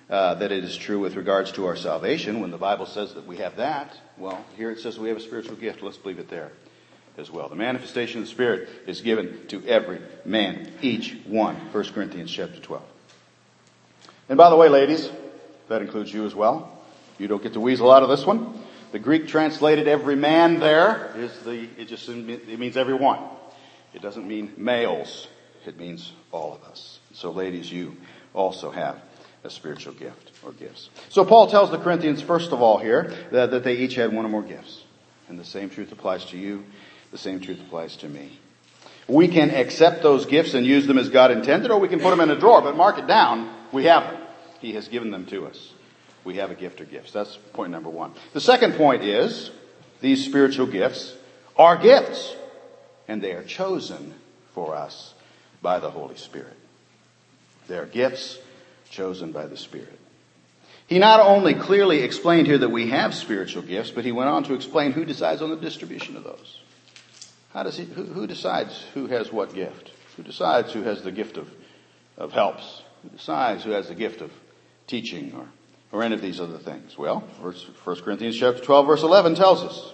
uh, 0.09 0.35
that 0.35 0.51
it 0.51 0.63
is 0.63 0.77
true 0.77 0.99
with 0.99 1.15
regards 1.15 1.51
to 1.53 1.65
our 1.65 1.75
salvation. 1.75 2.39
When 2.39 2.51
the 2.51 2.57
Bible 2.57 2.85
says 2.85 3.15
that 3.15 3.25
we 3.25 3.37
have 3.37 3.57
that, 3.57 3.97
well, 4.17 4.43
here 4.55 4.71
it 4.71 4.79
says 4.79 4.97
we 4.97 5.09
have 5.09 5.17
a 5.17 5.21
spiritual 5.21 5.55
gift. 5.55 5.81
Let's 5.81 5.97
believe 5.97 6.19
it 6.19 6.29
there 6.29 6.51
as 7.17 7.29
well. 7.31 7.49
The 7.49 7.55
manifestation 7.55 8.21
of 8.21 8.27
the 8.27 8.31
Spirit 8.31 8.69
is 8.85 9.01
given 9.01 9.47
to 9.47 9.65
every 9.65 9.99
man, 10.23 10.71
each 10.81 11.17
one. 11.25 11.55
1 11.55 11.83
Corinthians 11.93 12.31
chapter 12.31 12.59
12. 12.59 12.83
And 14.29 14.37
by 14.37 14.49
the 14.49 14.55
way, 14.55 14.69
ladies, 14.69 15.09
that 15.67 15.81
includes 15.81 16.13
you 16.13 16.25
as 16.25 16.35
well. 16.35 16.71
You 17.17 17.27
don't 17.27 17.41
get 17.41 17.53
to 17.53 17.59
weasel 17.59 17.91
out 17.91 18.03
of 18.03 18.09
this 18.09 18.25
one. 18.25 18.53
The 18.91 18.99
Greek 18.99 19.27
translated 19.27 19.87
every 19.87 20.15
man 20.15 20.59
there 20.59 21.13
is 21.17 21.37
the, 21.39 21.67
it 21.77 21.87
just, 21.87 22.07
it 22.07 22.59
means 22.59 22.77
everyone. 22.77 23.19
It 23.93 24.01
doesn't 24.01 24.27
mean 24.27 24.53
males. 24.57 25.27
It 25.65 25.77
means 25.77 26.13
all 26.31 26.53
of 26.53 26.63
us. 26.63 26.99
So 27.13 27.31
ladies, 27.31 27.71
you 27.71 27.97
also 28.33 28.71
have 28.71 29.01
a 29.43 29.49
spiritual 29.49 29.93
gift 29.93 30.31
or 30.43 30.51
gifts. 30.53 30.89
So 31.09 31.25
Paul 31.25 31.47
tells 31.47 31.71
the 31.71 31.77
Corinthians, 31.77 32.21
first 32.21 32.51
of 32.51 32.61
all 32.61 32.77
here, 32.77 33.13
that, 33.31 33.51
that 33.51 33.63
they 33.63 33.75
each 33.75 33.95
had 33.95 34.13
one 34.13 34.25
or 34.25 34.29
more 34.29 34.43
gifts. 34.43 34.83
And 35.27 35.37
the 35.37 35.45
same 35.45 35.69
truth 35.69 35.91
applies 35.91 36.25
to 36.25 36.37
you 36.37 36.63
the 37.11 37.17
same 37.17 37.39
truth 37.39 37.59
applies 37.59 37.95
to 37.97 38.09
me. 38.09 38.37
We 39.07 39.27
can 39.29 39.51
accept 39.51 40.03
those 40.03 40.25
gifts 40.25 40.53
and 40.53 40.65
use 40.65 40.85
them 40.85 40.97
as 40.97 41.09
God 41.09 41.31
intended, 41.31 41.71
or 41.71 41.79
we 41.79 41.87
can 41.87 41.99
put 41.99 42.09
them 42.09 42.19
in 42.19 42.29
a 42.29 42.37
drawer, 42.37 42.61
but 42.61 42.75
mark 42.75 42.97
it 42.97 43.07
down. 43.07 43.53
We 43.71 43.85
have 43.85 44.03
them. 44.03 44.21
He 44.59 44.73
has 44.73 44.87
given 44.87 45.11
them 45.11 45.25
to 45.27 45.45
us. 45.47 45.73
We 46.27 46.35
have 46.35 46.51
a 46.51 46.55
gift 46.55 46.81
or 46.81 46.83
gifts. 46.83 47.13
That's 47.13 47.37
point 47.53 47.71
number 47.71 47.89
one. 47.89 48.11
The 48.33 48.41
second 48.41 48.73
point 48.73 49.01
is 49.01 49.49
these 50.01 50.25
spiritual 50.25 50.67
gifts 50.67 51.15
are 51.55 51.77
gifts, 51.77 52.35
and 53.07 53.21
they 53.21 53.31
are 53.31 53.43
chosen 53.43 54.13
for 54.53 54.75
us 54.75 55.13
by 55.61 55.79
the 55.79 55.89
Holy 55.89 56.17
Spirit. 56.17 56.57
They 57.69 57.77
are 57.77 57.85
gifts 57.85 58.37
chosen 58.89 59.31
by 59.31 59.45
the 59.45 59.55
Spirit. 59.55 59.97
He 60.87 60.99
not 60.99 61.21
only 61.21 61.53
clearly 61.53 62.01
explained 62.01 62.47
here 62.47 62.57
that 62.57 62.71
we 62.71 62.89
have 62.89 63.15
spiritual 63.15 63.61
gifts, 63.61 63.91
but 63.91 64.03
he 64.03 64.11
went 64.11 64.29
on 64.29 64.43
to 64.43 64.53
explain 64.53 64.91
who 64.91 65.05
decides 65.05 65.41
on 65.41 65.49
the 65.49 65.55
distribution 65.55 66.17
of 66.17 66.25
those. 66.25 66.59
How 67.53 67.63
does 67.63 67.77
he, 67.77 67.85
who, 67.85 68.03
who 68.03 68.27
decides 68.27 68.83
who 68.93 69.07
has 69.07 69.31
what 69.31 69.53
gift? 69.53 69.91
Who 70.17 70.23
decides 70.23 70.73
who 70.73 70.83
has 70.83 71.03
the 71.03 71.11
gift 71.13 71.37
of, 71.37 71.47
of 72.17 72.33
helps? 72.33 72.81
Who 73.03 73.09
decides 73.11 73.63
who 73.63 73.71
has 73.71 73.87
the 73.87 73.95
gift 73.95 74.19
of 74.19 74.31
teaching 74.87 75.33
or, 75.33 75.47
or 75.91 76.03
any 76.03 76.15
of 76.15 76.21
these 76.21 76.39
other 76.39 76.57
things? 76.57 76.97
Well, 76.97 77.23
verse, 77.41 77.65
1 77.83 78.01
Corinthians 78.01 78.37
chapter 78.37 78.61
12 78.61 78.87
verse 78.87 79.03
11 79.03 79.35
tells 79.35 79.63
us, 79.63 79.93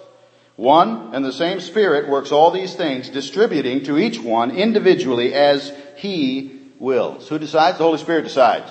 one 0.56 1.14
and 1.14 1.24
the 1.24 1.32
same 1.32 1.60
Spirit 1.60 2.08
works 2.08 2.30
all 2.30 2.50
these 2.50 2.74
things, 2.74 3.08
distributing 3.08 3.84
to 3.84 3.98
each 3.98 4.20
one 4.20 4.52
individually 4.52 5.34
as 5.34 5.72
He 5.96 6.70
wills. 6.78 7.28
Who 7.28 7.38
decides? 7.38 7.78
The 7.78 7.84
Holy 7.84 7.98
Spirit 7.98 8.22
decides. 8.22 8.70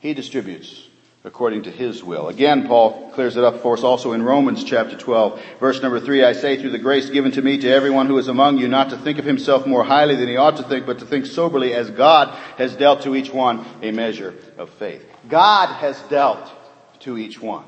He 0.00 0.14
distributes 0.14 0.86
according 1.26 1.64
to 1.64 1.72
his 1.72 2.04
will. 2.04 2.28
Again, 2.28 2.68
Paul 2.68 3.10
clears 3.10 3.36
it 3.36 3.42
up 3.42 3.60
for 3.60 3.74
us 3.74 3.82
also 3.82 4.12
in 4.12 4.22
Romans 4.22 4.62
chapter 4.62 4.96
12, 4.96 5.42
verse 5.58 5.82
number 5.82 5.98
3. 5.98 6.24
I 6.24 6.32
say 6.32 6.60
through 6.60 6.70
the 6.70 6.78
grace 6.78 7.10
given 7.10 7.32
to 7.32 7.42
me 7.42 7.58
to 7.58 7.68
everyone 7.68 8.06
who 8.06 8.16
is 8.18 8.28
among 8.28 8.58
you 8.58 8.68
not 8.68 8.90
to 8.90 8.96
think 8.96 9.18
of 9.18 9.24
himself 9.24 9.66
more 9.66 9.82
highly 9.82 10.14
than 10.14 10.28
he 10.28 10.36
ought 10.36 10.58
to 10.58 10.62
think, 10.62 10.86
but 10.86 11.00
to 11.00 11.04
think 11.04 11.26
soberly 11.26 11.74
as 11.74 11.90
God 11.90 12.28
has 12.58 12.76
dealt 12.76 13.02
to 13.02 13.16
each 13.16 13.32
one 13.32 13.66
a 13.82 13.90
measure 13.90 14.34
of 14.56 14.70
faith. 14.70 15.04
God 15.28 15.68
has 15.76 16.00
dealt 16.02 16.50
to 17.00 17.18
each 17.18 17.40
one. 17.40 17.64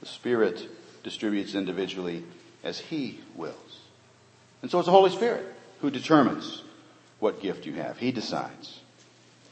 The 0.00 0.06
Spirit 0.06 0.68
distributes 1.02 1.54
individually 1.54 2.24
as 2.62 2.78
He 2.78 3.20
wills. 3.34 3.80
And 4.62 4.70
so 4.70 4.78
it's 4.78 4.86
the 4.86 4.92
Holy 4.92 5.10
Spirit 5.10 5.46
who 5.80 5.90
determines 5.90 6.62
what 7.18 7.40
gift 7.40 7.66
you 7.66 7.74
have. 7.74 7.98
He 7.98 8.12
decides, 8.12 8.80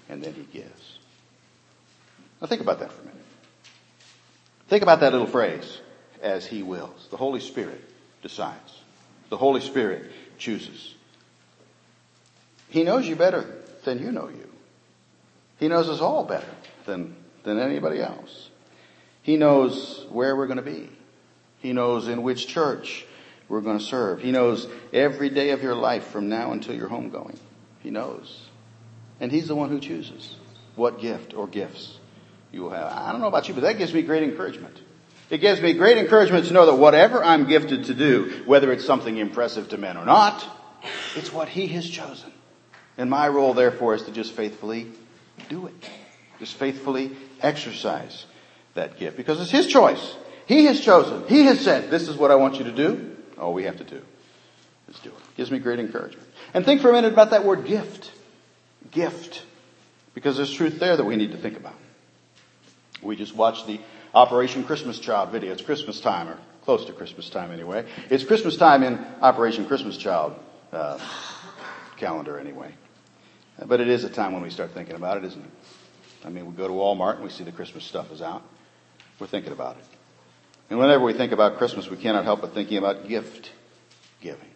and 0.08 0.22
then 0.22 0.34
He 0.34 0.42
gives. 0.42 0.98
Now 2.40 2.46
think 2.46 2.60
about 2.60 2.80
that 2.80 2.92
for 2.92 3.02
a 3.02 3.04
minute. 3.06 3.20
Think 4.68 4.82
about 4.82 5.00
that 5.00 5.12
little 5.12 5.26
phrase, 5.26 5.80
as 6.22 6.46
He 6.46 6.62
wills. 6.62 7.08
The 7.10 7.16
Holy 7.16 7.40
Spirit 7.40 7.82
decides. 8.22 8.80
The 9.30 9.36
Holy 9.36 9.60
Spirit 9.60 10.10
chooses. 10.38 10.94
He 12.68 12.82
knows 12.82 13.06
you 13.06 13.16
better 13.16 13.44
than 13.84 14.00
you 14.00 14.10
know 14.10 14.28
you. 14.28 14.48
He 15.58 15.68
knows 15.68 15.88
us 15.88 16.00
all 16.00 16.24
better 16.24 16.48
than, 16.86 17.16
than 17.44 17.58
anybody 17.58 18.00
else. 18.00 18.50
He 19.22 19.36
knows 19.36 20.06
where 20.10 20.36
we're 20.36 20.46
going 20.46 20.58
to 20.58 20.62
be. 20.62 20.90
He 21.58 21.72
knows 21.72 22.08
in 22.08 22.22
which 22.22 22.46
church 22.46 23.06
we're 23.48 23.62
going 23.62 23.78
to 23.78 23.84
serve. 23.84 24.20
He 24.20 24.32
knows 24.32 24.68
every 24.92 25.30
day 25.30 25.50
of 25.50 25.62
your 25.62 25.74
life 25.74 26.08
from 26.08 26.28
now 26.28 26.52
until 26.52 26.74
you're 26.74 26.88
home. 26.88 27.10
He 27.80 27.90
knows. 27.90 28.42
And 29.20 29.30
He's 29.30 29.48
the 29.48 29.54
one 29.54 29.70
who 29.70 29.80
chooses 29.80 30.36
what 30.76 31.00
gift 31.00 31.34
or 31.34 31.46
gifts 31.46 31.98
you 32.52 32.62
will 32.62 32.70
have. 32.70 32.92
I 32.92 33.12
don't 33.12 33.20
know 33.20 33.28
about 33.28 33.48
you, 33.48 33.54
but 33.54 33.62
that 33.62 33.78
gives 33.78 33.94
me 33.94 34.02
great 34.02 34.22
encouragement. 34.22 34.80
It 35.30 35.38
gives 35.38 35.60
me 35.60 35.72
great 35.72 35.98
encouragement 35.98 36.46
to 36.46 36.52
know 36.52 36.66
that 36.66 36.76
whatever 36.76 37.24
I'm 37.24 37.46
gifted 37.46 37.84
to 37.84 37.94
do, 37.94 38.42
whether 38.44 38.72
it's 38.72 38.84
something 38.84 39.16
impressive 39.16 39.70
to 39.70 39.78
men 39.78 39.96
or 39.96 40.04
not, 40.04 40.44
it's 41.16 41.32
what 41.32 41.48
He 41.48 41.68
has 41.68 41.88
chosen. 41.88 42.30
And 42.98 43.08
my 43.08 43.28
role, 43.28 43.54
therefore, 43.54 43.94
is 43.94 44.02
to 44.02 44.12
just 44.12 44.32
faithfully 44.32 44.92
do 45.48 45.66
it. 45.66 45.90
Just 46.38 46.54
faithfully 46.54 47.16
exercise 47.40 48.26
that 48.74 48.98
gift 48.98 49.16
because 49.16 49.40
it's 49.40 49.50
His 49.50 49.66
choice. 49.66 50.16
He 50.46 50.66
has 50.66 50.80
chosen. 50.80 51.26
He 51.28 51.44
has 51.44 51.60
said, 51.60 51.90
this 51.90 52.08
is 52.08 52.16
what 52.16 52.30
I 52.30 52.34
want 52.34 52.56
you 52.56 52.64
to 52.64 52.72
do. 52.72 53.16
All 53.38 53.54
we 53.54 53.64
have 53.64 53.78
to 53.78 53.84
do 53.84 54.02
is 54.88 54.98
do 54.98 55.08
it. 55.08 55.36
Gives 55.36 55.50
me 55.50 55.58
great 55.58 55.78
encouragement. 55.78 56.26
And 56.52 56.64
think 56.64 56.80
for 56.80 56.90
a 56.90 56.92
minute 56.92 57.12
about 57.12 57.30
that 57.30 57.44
word 57.44 57.64
gift. 57.64 58.12
Gift. 58.90 59.42
Because 60.14 60.36
there's 60.36 60.52
truth 60.52 60.78
there 60.78 60.96
that 60.96 61.04
we 61.04 61.16
need 61.16 61.32
to 61.32 61.38
think 61.38 61.56
about. 61.56 61.74
We 63.02 63.16
just 63.16 63.34
watched 63.34 63.66
the 63.66 63.80
Operation 64.14 64.64
Christmas 64.64 64.98
Child 64.98 65.30
video. 65.30 65.52
It's 65.52 65.62
Christmas 65.62 66.00
time, 66.00 66.28
or 66.28 66.38
close 66.64 66.84
to 66.86 66.92
Christmas 66.92 67.28
time 67.28 67.50
anyway. 67.50 67.84
It's 68.10 68.24
Christmas 68.24 68.56
time 68.56 68.82
in 68.82 69.04
Operation 69.20 69.66
Christmas 69.66 69.96
Child 69.96 70.38
uh, 70.72 70.98
calendar 71.96 72.38
anyway. 72.38 72.72
But 73.62 73.80
it 73.80 73.88
is 73.88 74.04
a 74.04 74.10
time 74.10 74.32
when 74.32 74.42
we 74.42 74.50
start 74.50 74.72
thinking 74.72 74.96
about 74.96 75.18
it, 75.18 75.24
isn't 75.24 75.40
it? 75.42 75.50
I 76.24 76.30
mean, 76.30 76.46
we 76.46 76.52
go 76.52 76.66
to 76.66 76.74
Walmart 76.74 77.16
and 77.16 77.24
we 77.24 77.30
see 77.30 77.44
the 77.44 77.52
Christmas 77.52 77.84
stuff 77.84 78.10
is 78.10 78.22
out. 78.22 78.42
We're 79.18 79.26
thinking 79.26 79.52
about 79.52 79.76
it. 79.76 79.84
And 80.70 80.78
whenever 80.78 81.04
we 81.04 81.12
think 81.12 81.32
about 81.32 81.58
Christmas, 81.58 81.88
we 81.88 81.96
cannot 81.96 82.24
help 82.24 82.40
but 82.40 82.54
thinking 82.54 82.78
about 82.78 83.06
gift 83.06 83.52
giving. 84.20 84.48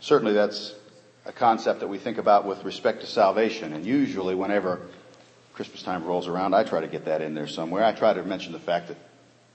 Certainly 0.00 0.34
that's 0.34 0.72
a 1.24 1.32
concept 1.32 1.80
that 1.80 1.88
we 1.88 1.98
think 1.98 2.18
about 2.18 2.46
with 2.46 2.64
respect 2.64 3.00
to 3.00 3.06
salvation. 3.06 3.72
And 3.72 3.84
usually 3.84 4.36
whenever 4.36 4.80
Christmas 5.54 5.82
time 5.82 6.04
rolls 6.04 6.28
around, 6.28 6.54
I 6.54 6.62
try 6.62 6.80
to 6.80 6.86
get 6.86 7.06
that 7.06 7.22
in 7.22 7.34
there 7.34 7.48
somewhere. 7.48 7.84
I 7.84 7.92
try 7.92 8.14
to 8.14 8.22
mention 8.22 8.52
the 8.52 8.60
fact 8.60 8.88
that 8.88 8.96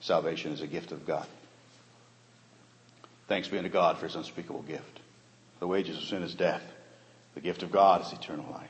salvation 0.02 0.52
is 0.52 0.62
a 0.62 0.68
gift 0.68 0.92
of 0.92 1.08
God. 1.08 1.26
Thanks 3.28 3.48
be 3.48 3.58
unto 3.58 3.70
God 3.70 3.98
for 3.98 4.06
his 4.06 4.16
unspeakable 4.16 4.64
gift. 4.64 5.00
The 5.60 5.68
wages 5.68 5.98
of 5.98 6.04
sin 6.04 6.24
is 6.24 6.34
death. 6.34 6.64
The 7.36 7.42
gift 7.42 7.64
of 7.64 7.72
God 7.72 8.02
is 8.02 8.12
eternal 8.12 8.50
life. 8.52 8.70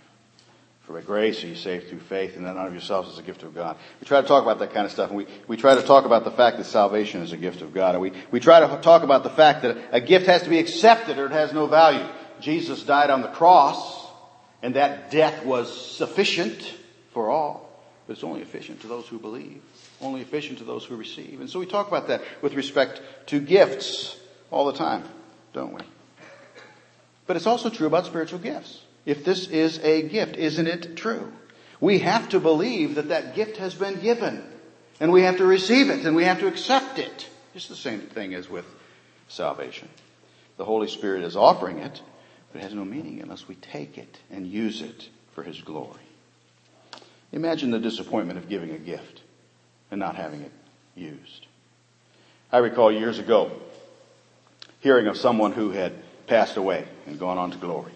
For 0.84 0.94
by 0.94 1.02
grace 1.02 1.44
are 1.44 1.48
you 1.48 1.56
saved 1.56 1.90
through 1.90 2.00
faith, 2.00 2.36
and 2.36 2.46
that 2.46 2.56
not 2.56 2.68
of 2.68 2.74
yourselves 2.74 3.10
is 3.10 3.20
a 3.20 3.22
gift 3.22 3.44
of 3.44 3.54
God. 3.54 3.78
We 4.00 4.08
try 4.08 4.20
to 4.20 4.28
talk 4.28 4.44
about 4.44 4.60
that 4.60 4.74
kind 4.74 4.86
of 4.86 4.92
stuff, 4.92 5.10
and 5.10 5.18
we, 5.18 5.28
we 5.48 5.56
try 5.56 5.76
to 5.76 5.84
talk 5.84 6.06
about 6.06 6.24
the 6.24 6.32
fact 6.32 6.58
that 6.58 6.66
salvation 6.66 7.22
is 7.22 7.32
a 7.32 7.38
gift 7.38 7.62
of 7.62 7.74
God. 7.74 7.96
And 7.96 8.02
we, 8.02 8.12
we 8.32 8.40
try 8.40 8.60
to 8.60 8.82
talk 8.82 9.04
about 9.04 9.24
the 9.24 9.30
fact 9.30 9.62
that 9.62 9.78
a 9.92 10.02
gift 10.02 10.26
has 10.26 10.44
to 10.44 10.50
be 10.50 10.60
accepted 10.60 11.18
or 11.18 11.28
it 11.28 11.32
has 11.32 11.54
no 11.54 11.68
value. 11.68 12.06
Jesus 12.40 12.84
died 12.84 13.10
on 13.12 13.22
the 13.22 13.28
cross, 13.28 14.08
and 14.64 14.76
that 14.76 15.12
death 15.12 15.46
was 15.46 15.96
sufficient 15.96 16.74
for 17.14 17.30
all. 17.30 17.70
But 18.08 18.14
it's 18.14 18.24
only 18.24 18.42
efficient 18.42 18.82
to 18.82 18.88
those 18.88 19.08
who 19.08 19.20
believe, 19.20 19.62
only 20.02 20.22
efficient 20.22 20.58
to 20.58 20.64
those 20.64 20.84
who 20.84 20.96
receive. 20.96 21.40
And 21.40 21.50
so 21.50 21.60
we 21.60 21.68
talk 21.68 21.88
about 21.88 22.08
that 22.08 22.22
with 22.42 22.56
respect 22.56 23.02
to 23.28 23.40
gifts 23.40 24.18
all 24.52 24.66
the 24.66 24.78
time, 24.78 25.04
don't 25.54 25.74
we? 25.74 25.82
But 27.26 27.38
it's 27.38 27.48
also 27.48 27.70
true 27.70 27.88
about 27.88 28.06
spiritual 28.06 28.40
gifts. 28.40 28.82
If 29.06 29.24
this 29.24 29.48
is 29.48 29.80
a 29.80 30.08
gift, 30.08 30.36
isn't 30.36 30.68
it 30.68 30.98
true? 30.98 31.32
We 31.80 32.00
have 32.00 32.30
to 32.30 32.40
believe 32.40 32.96
that 32.96 33.10
that 33.10 33.36
gift 33.36 33.58
has 33.58 33.74
been 33.74 34.00
given. 34.00 34.44
And 35.00 35.12
we 35.12 35.24
have 35.24 35.38
to 35.38 35.46
receive 35.46 35.90
it 35.90 36.06
and 36.06 36.16
we 36.16 36.26
have 36.26 36.40
to 36.40 36.48
accept 36.48 37.00
it. 37.00 37.28
It's 37.56 37.68
the 37.68 37.76
same 37.76 38.02
thing 38.02 38.36
as 38.36 38.48
with 38.48 38.66
salvation. 39.28 39.90
The 40.58 40.66
Holy 40.66 40.88
Spirit 40.88 41.24
is 41.24 41.36
offering 41.36 41.80
it, 41.80 42.02
but 42.52 42.60
it 42.60 42.64
has 42.64 42.76
no 42.76 42.86
meaning 42.86 43.22
unless 43.22 43.48
we 43.48 43.56
take 43.56 43.98
it 43.98 44.20
and 44.30 44.46
use 44.46 44.82
it 44.82 45.10
for 45.34 45.42
His 45.42 45.60
glory. 45.62 45.98
Imagine 47.32 47.72
the 47.72 47.80
disappointment 47.80 48.38
of 48.38 48.48
giving 48.48 48.72
a 48.72 48.78
gift 48.78 49.22
and 49.90 50.00
not 50.00 50.16
having 50.16 50.42
it 50.42 50.52
used. 50.96 51.48
I 52.52 52.60
recall 52.60 52.92
years 52.92 53.18
ago 53.18 53.52
hearing 54.82 55.08
of 55.08 55.18
someone 55.18 55.54
who 55.54 55.72
had 55.72 55.94
passed 56.28 56.58
away 56.58 56.86
and 57.08 57.18
gone 57.18 57.38
on 57.38 57.52
to 57.52 57.58
glory. 57.58 57.94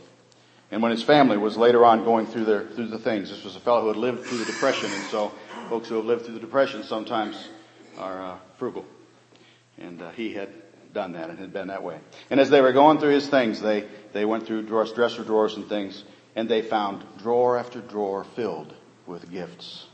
And 0.72 0.82
when 0.82 0.92
his 0.92 1.04
family 1.04 1.38
was 1.38 1.58
later 1.58 1.86
on 1.86 2.04
going 2.04 2.26
through 2.26 2.46
their 2.46 2.66
through 2.66 2.88
the 2.88 3.00
things, 3.00 3.30
this 3.30 3.44
was 3.44 3.56
a 3.56 3.60
fellow 3.60 3.82
who 3.82 3.88
had 3.90 3.98
lived 3.98 4.26
through 4.26 4.40
the 4.40 4.46
depression, 4.46 4.92
and 4.92 5.04
so 5.06 5.32
folks 5.70 5.90
who 5.90 5.96
have 5.96 6.06
lived 6.06 6.26
through 6.26 6.34
the 6.34 6.40
depression 6.40 6.84
sometimes 6.84 7.50
are 7.98 8.22
uh, 8.22 8.38
frugal, 8.58 8.86
and 9.78 10.02
uh, 10.02 10.10
he 10.12 10.34
had 10.34 10.50
done 10.94 11.12
that 11.14 11.30
and 11.30 11.38
had 11.38 11.54
been 11.54 11.68
that 11.68 11.84
way. 11.84 12.00
And 12.30 12.40
as 12.40 12.50
they 12.50 12.62
were 12.62 12.74
going 12.74 13.00
through 13.00 13.14
his 13.14 13.28
things, 13.28 13.62
they 13.62 13.88
they 14.14 14.26
went 14.26 14.48
through 14.48 14.64
drawers, 14.64 14.92
dresser 14.92 15.24
drawers 15.24 15.56
and 15.56 15.70
things, 15.70 16.04
and 16.36 16.50
they 16.50 16.62
found 16.62 17.04
drawer 17.20 17.58
after 17.58 17.80
drawer 17.80 18.24
filled 18.36 18.74
with 19.06 19.30
gifts, 19.32 19.86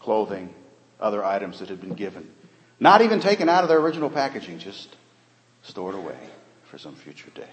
clothing, 0.00 0.52
other 0.98 1.24
items 1.24 1.60
that 1.60 1.68
had 1.68 1.80
been 1.80 1.94
given, 1.94 2.28
not 2.80 3.02
even 3.02 3.20
taken 3.20 3.48
out 3.48 3.62
of 3.62 3.68
their 3.68 3.78
original 3.78 4.10
packaging, 4.10 4.58
just 4.58 4.88
stored 5.66 5.94
away 5.94 6.18
for 6.64 6.78
some 6.78 6.94
future 6.94 7.30
day. 7.34 7.48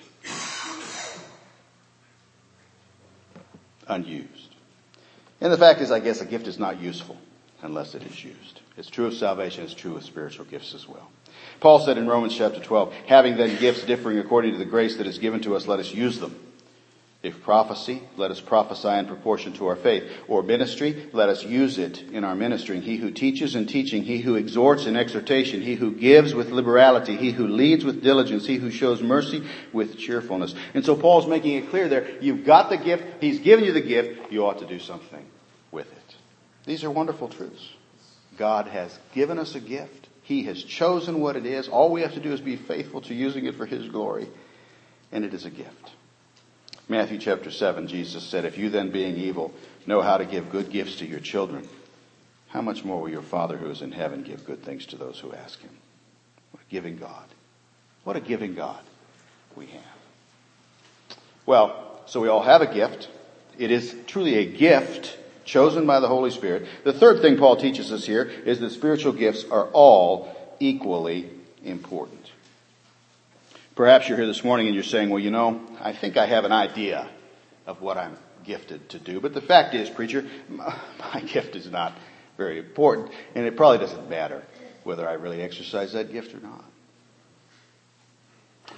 Unused. 3.88 4.56
And 5.42 5.52
the 5.52 5.58
fact 5.58 5.82
is, 5.82 5.92
I 5.92 6.00
guess 6.00 6.22
a 6.22 6.26
gift 6.26 6.48
is 6.48 6.58
not 6.58 6.80
useful 6.80 7.18
unless 7.62 7.96
it 7.96 8.04
is 8.04 8.24
used. 8.24 8.62
It's 8.78 8.90
true 8.90 9.08
of 9.08 9.14
salvation, 9.14 9.64
it's 9.64 9.74
true 9.74 9.96
of 9.96 10.04
spiritual 10.04 10.46
gifts 10.46 10.74
as 10.74 10.88
well. 10.88 11.10
Paul 11.60 11.80
said 11.80 11.98
in 11.98 12.08
Romans 12.08 12.36
chapter 12.36 12.60
12, 12.60 12.94
having 13.08 13.36
then 13.38 13.58
gifts 13.60 13.84
differing 13.84 14.20
according 14.20 14.54
to 14.54 14.58
the 14.58 14.66
grace 14.66 14.98
that 14.98 15.08
is 15.08 15.20
given 15.20 15.42
to 15.42 15.56
us, 15.56 15.68
let 15.68 15.80
us 15.80 15.94
use 15.94 16.20
them. 16.20 16.36
If 17.24 17.42
prophecy, 17.42 18.04
let 18.18 18.32
us 18.32 18.42
prophesy 18.42 18.90
in 18.90 19.06
proportion 19.06 19.54
to 19.54 19.68
our 19.68 19.78
faith. 19.78 20.04
Or 20.28 20.44
ministry, 20.44 21.10
let 21.14 21.30
us 21.30 21.42
use 21.42 21.78
it 21.78 22.02
in 22.12 22.26
our 22.26 22.36
ministering. 22.36 22.82
He 22.82 22.98
who 22.98 23.12
teaches 23.12 23.56
in 23.56 23.66
teaching, 23.66 24.04
he 24.04 24.18
who 24.18 24.36
exhorts 24.36 24.88
in 24.88 24.98
exhortation, 24.98 25.62
he 25.62 25.76
who 25.76 25.94
gives 25.94 26.34
with 26.34 26.50
liberality, 26.50 27.16
he 27.16 27.32
who 27.32 27.48
leads 27.48 27.86
with 27.86 28.04
diligence, 28.04 28.46
he 28.46 28.58
who 28.58 28.70
shows 28.70 29.02
mercy 29.02 29.42
with 29.72 29.98
cheerfulness. 29.98 30.54
And 30.74 30.84
so 30.84 30.98
Paul's 30.98 31.26
making 31.26 31.54
it 31.54 31.70
clear 31.70 31.88
there, 31.88 32.20
you've 32.20 32.44
got 32.44 32.70
the 32.70 32.78
gift, 32.78 33.06
he's 33.22 33.40
given 33.40 33.64
you 33.64 33.72
the 33.72 33.80
gift, 33.80 34.30
you 34.30 34.46
ought 34.46 34.60
to 34.60 34.68
do 34.68 34.80
something 34.80 35.26
with 35.72 35.90
it. 35.90 36.16
These 36.66 36.84
are 36.84 36.92
wonderful 36.92 37.30
truths. 37.30 37.70
God 38.38 38.68
has 38.68 39.00
given 39.14 39.40
us 39.40 39.56
a 39.56 39.62
gift. 39.62 40.10
He 40.24 40.44
has 40.44 40.62
chosen 40.62 41.22
what 41.22 41.38
it 41.38 41.46
is. 41.46 41.70
All 41.70 41.90
we 41.90 42.02
have 42.02 42.16
to 42.16 42.20
do 42.20 42.34
is 42.34 42.42
be 42.42 42.58
faithful 42.58 43.00
to 43.02 43.14
using 43.14 43.46
it 43.46 43.56
for 43.56 43.66
His 43.66 43.88
glory. 43.88 44.28
And 45.14 45.24
it 45.24 45.34
is 45.34 45.46
a 45.46 45.50
gift. 45.50 45.92
Matthew 46.90 47.18
chapter 47.18 47.50
7, 47.50 47.88
Jesus 47.88 48.24
said, 48.24 48.46
If 48.46 48.58
you 48.58 48.70
then 48.70 48.92
being 48.92 49.16
evil 49.16 49.54
know 49.86 50.02
how 50.02 50.18
to 50.18 50.26
give 50.26 50.50
good 50.50 50.70
gifts 50.70 50.98
to 50.98 51.06
your 51.06 51.20
children, 51.20 51.68
how 52.50 52.62
much 52.62 52.84
more 52.84 53.02
will 53.02 53.10
your 53.10 53.22
Father 53.22 53.58
who 53.58 53.70
is 53.70 53.82
in 53.82 53.92
heaven 53.92 54.24
give 54.24 54.46
good 54.46 54.64
things 54.64 54.86
to 54.88 54.98
those 54.98 55.20
who 55.20 55.34
ask 55.34 55.62
him? 55.62 55.72
What 56.52 56.62
a 56.62 56.70
giving 56.70 56.98
God. 56.98 57.26
What 58.04 58.16
a 58.16 58.22
giving 58.22 58.54
God 58.54 58.82
we 59.56 59.68
have. 59.68 61.18
Well, 61.46 62.02
so 62.06 62.20
we 62.20 62.28
all 62.28 62.44
have 62.44 62.62
a 62.62 62.72
gift. 62.72 63.08
It 63.58 63.72
is 63.72 63.96
truly 64.08 64.36
a 64.36 64.46
gift 64.46 65.18
chosen 65.46 65.86
by 65.86 66.00
the 66.00 66.08
Holy 66.08 66.32
Spirit. 66.32 66.68
The 66.84 66.94
third 66.94 67.22
thing 67.22 67.38
Paul 67.38 67.56
teaches 67.56 67.92
us 67.92 68.06
here 68.06 68.24
is 68.24 68.60
that 68.60 68.72
spiritual 68.72 69.14
gifts 69.14 69.46
are 69.50 69.68
all 69.68 70.36
equally 70.60 71.30
important. 71.64 72.23
Perhaps 73.76 74.08
you're 74.08 74.18
here 74.18 74.28
this 74.28 74.44
morning 74.44 74.68
and 74.68 74.76
you're 74.76 74.84
saying, 74.84 75.10
well, 75.10 75.20
you 75.20 75.32
know, 75.32 75.62
I 75.80 75.94
think 75.94 76.16
I 76.18 76.28
have 76.28 76.46
an 76.46 76.52
idea 76.52 77.10
of 77.66 77.82
what 77.82 77.98
I'm 77.98 78.18
gifted 78.44 78.90
to 78.90 79.00
do. 79.00 79.20
But 79.20 79.34
the 79.34 79.42
fact 79.42 79.74
is, 79.74 79.90
preacher, 79.90 80.26
my 80.50 81.22
gift 81.28 81.56
is 81.56 81.70
not 81.70 81.94
very 82.38 82.60
important. 82.60 83.12
And 83.36 83.46
it 83.46 83.58
probably 83.58 83.80
doesn't 83.80 84.10
matter 84.10 84.44
whether 84.84 85.08
I 85.08 85.14
really 85.14 85.42
exercise 85.42 85.94
that 85.94 86.12
gift 86.12 86.36
or 86.36 86.40
not. 86.40 86.64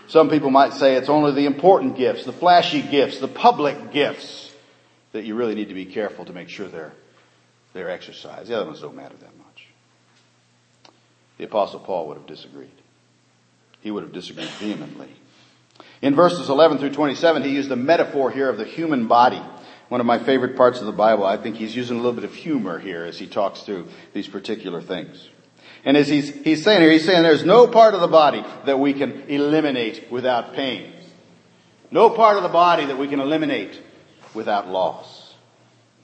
Some 0.08 0.30
people 0.30 0.50
might 0.50 0.74
say 0.74 0.96
it's 0.96 1.10
only 1.10 1.34
the 1.34 1.46
important 1.46 1.98
gifts, 1.98 2.26
the 2.26 2.34
flashy 2.34 2.82
gifts, 2.82 3.20
the 3.20 3.28
public 3.28 3.92
gifts 3.92 4.54
that 5.12 5.26
you 5.26 5.36
really 5.36 5.56
need 5.56 5.70
to 5.70 5.74
be 5.74 5.86
careful 5.86 6.26
to 6.26 6.34
make 6.34 6.50
sure 6.50 6.68
they're 6.68 6.94
they're 7.74 7.90
exercised. 7.90 8.48
The 8.48 8.56
other 8.56 8.66
ones 8.68 8.80
don't 8.80 8.96
matter 8.96 9.16
that 9.20 9.38
much. 9.38 9.68
The 11.38 11.44
apostle 11.44 11.82
Paul 11.82 12.08
would 12.08 12.18
have 12.18 12.26
disagreed. 12.26 12.72
He 13.86 13.92
would 13.92 14.02
have 14.02 14.14
disagreed 14.14 14.50
vehemently. 14.58 15.10
In 16.02 16.16
verses 16.16 16.50
11 16.50 16.80
through 16.80 16.94
27, 16.94 17.44
he 17.44 17.50
used 17.52 17.72
a 17.72 17.76
metaphor 17.76 18.32
here 18.32 18.50
of 18.50 18.58
the 18.58 18.66
human 18.66 19.06
body. 19.06 19.40
One 19.90 20.02
of 20.02 20.08
my 20.08 20.18
favorite 20.18 20.58
parts 20.58 20.80
of 20.80 20.88
the 20.88 20.92
Bible. 20.92 21.24
I 21.24 21.38
think 21.38 21.56
he's 21.56 21.76
using 21.76 22.00
a 22.00 22.02
little 22.02 22.20
bit 22.20 22.24
of 22.24 22.34
humor 22.34 22.80
here 22.80 23.06
as 23.06 23.20
he 23.20 23.28
talks 23.28 23.62
through 23.62 23.88
these 24.12 24.28
particular 24.28 24.82
things. 24.82 25.30
And 25.84 25.96
as 25.96 26.08
he's, 26.08 26.34
he's 26.34 26.64
saying 26.64 26.82
here, 26.82 26.90
he's 26.90 27.06
saying 27.06 27.22
there's 27.22 27.46
no 27.46 27.68
part 27.68 27.94
of 27.94 28.02
the 28.02 28.08
body 28.08 28.44
that 28.66 28.80
we 28.80 28.92
can 28.96 29.22
eliminate 29.30 30.12
without 30.12 30.56
pain. 30.56 30.92
No 31.92 32.10
part 32.10 32.38
of 32.38 32.42
the 32.42 32.50
body 32.50 32.88
that 32.88 32.98
we 32.98 33.08
can 33.08 33.20
eliminate 33.20 33.80
without 34.34 34.68
loss. 34.68 35.36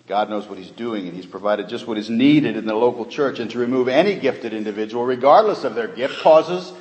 God 0.06 0.30
knows 0.30 0.48
what 0.48 0.60
He's 0.60 0.70
doing 0.70 1.08
and 1.08 1.16
He's 1.16 1.26
provided 1.26 1.68
just 1.68 1.88
what 1.88 1.98
is 1.98 2.12
needed 2.12 2.58
in 2.58 2.66
the 2.66 2.76
local 2.76 3.08
church 3.08 3.40
and 3.40 3.50
to 3.50 3.58
remove 3.58 3.88
any 3.88 4.20
gifted 4.20 4.54
individual, 4.54 5.04
regardless 5.04 5.64
of 5.64 5.74
their 5.74 5.88
gift, 5.88 6.20
causes. 6.20 6.74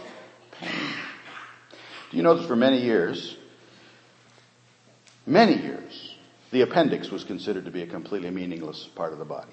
Do 2.11 2.17
you 2.17 2.23
know 2.23 2.35
that 2.35 2.47
for 2.47 2.57
many 2.57 2.83
years, 2.83 3.37
many 5.26 5.57
years, 5.57 6.14
the 6.50 6.62
appendix 6.62 7.11
was 7.11 7.23
considered 7.23 7.67
to 7.67 7.71
be 7.71 7.83
a 7.83 7.87
completely 7.87 8.31
meaningless 8.31 8.88
part 8.95 9.12
of 9.12 9.19
the 9.19 9.25
body? 9.25 9.52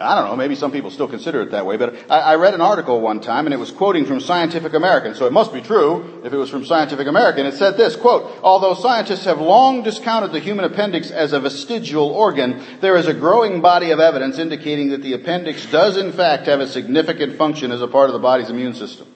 I 0.00 0.14
don't 0.14 0.30
know, 0.30 0.36
maybe 0.36 0.54
some 0.54 0.70
people 0.70 0.92
still 0.92 1.08
consider 1.08 1.42
it 1.42 1.50
that 1.50 1.66
way, 1.66 1.76
but 1.76 2.08
I, 2.08 2.20
I, 2.20 2.34
read 2.36 2.54
an 2.54 2.60
article 2.60 3.00
one 3.00 3.18
time 3.18 3.48
and 3.48 3.52
it 3.52 3.56
was 3.56 3.72
quoting 3.72 4.06
from 4.06 4.20
Scientific 4.20 4.72
American, 4.74 5.16
so 5.16 5.26
it 5.26 5.32
must 5.32 5.52
be 5.52 5.60
true 5.60 6.22
if 6.24 6.32
it 6.32 6.36
was 6.36 6.50
from 6.50 6.64
Scientific 6.64 7.08
American. 7.08 7.46
It 7.46 7.54
said 7.54 7.76
this, 7.76 7.96
quote, 7.96 8.30
although 8.44 8.74
scientists 8.74 9.24
have 9.24 9.40
long 9.40 9.82
discounted 9.82 10.30
the 10.30 10.38
human 10.38 10.64
appendix 10.64 11.10
as 11.10 11.32
a 11.32 11.40
vestigial 11.40 12.10
organ, 12.10 12.62
there 12.80 12.94
is 12.94 13.08
a 13.08 13.14
growing 13.14 13.60
body 13.60 13.90
of 13.90 13.98
evidence 13.98 14.38
indicating 14.38 14.90
that 14.90 15.02
the 15.02 15.14
appendix 15.14 15.66
does 15.66 15.96
in 15.96 16.12
fact 16.12 16.46
have 16.46 16.60
a 16.60 16.68
significant 16.68 17.36
function 17.36 17.72
as 17.72 17.82
a 17.82 17.88
part 17.88 18.08
of 18.08 18.12
the 18.12 18.20
body's 18.20 18.50
immune 18.50 18.74
system. 18.74 19.12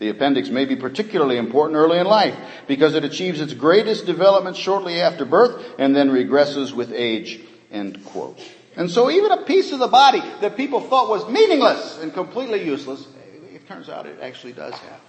The 0.00 0.08
appendix 0.08 0.48
may 0.48 0.64
be 0.64 0.76
particularly 0.76 1.36
important 1.36 1.76
early 1.76 1.98
in 1.98 2.06
life 2.06 2.34
because 2.66 2.94
it 2.94 3.04
achieves 3.04 3.38
its 3.38 3.52
greatest 3.52 4.06
development 4.06 4.56
shortly 4.56 4.98
after 4.98 5.26
birth 5.26 5.62
and 5.78 5.94
then 5.94 6.08
regresses 6.08 6.72
with 6.72 6.90
age, 6.90 7.38
end 7.70 8.02
quote. 8.06 8.40
And 8.76 8.90
so 8.90 9.10
even 9.10 9.30
a 9.30 9.44
piece 9.44 9.72
of 9.72 9.78
the 9.78 9.88
body 9.88 10.22
that 10.40 10.56
people 10.56 10.80
thought 10.80 11.10
was 11.10 11.28
meaningless 11.28 11.98
and 12.00 12.14
completely 12.14 12.64
useless, 12.64 13.06
it 13.52 13.68
turns 13.68 13.90
out 13.90 14.06
it 14.06 14.18
actually 14.22 14.54
does 14.54 14.72
have 14.72 15.00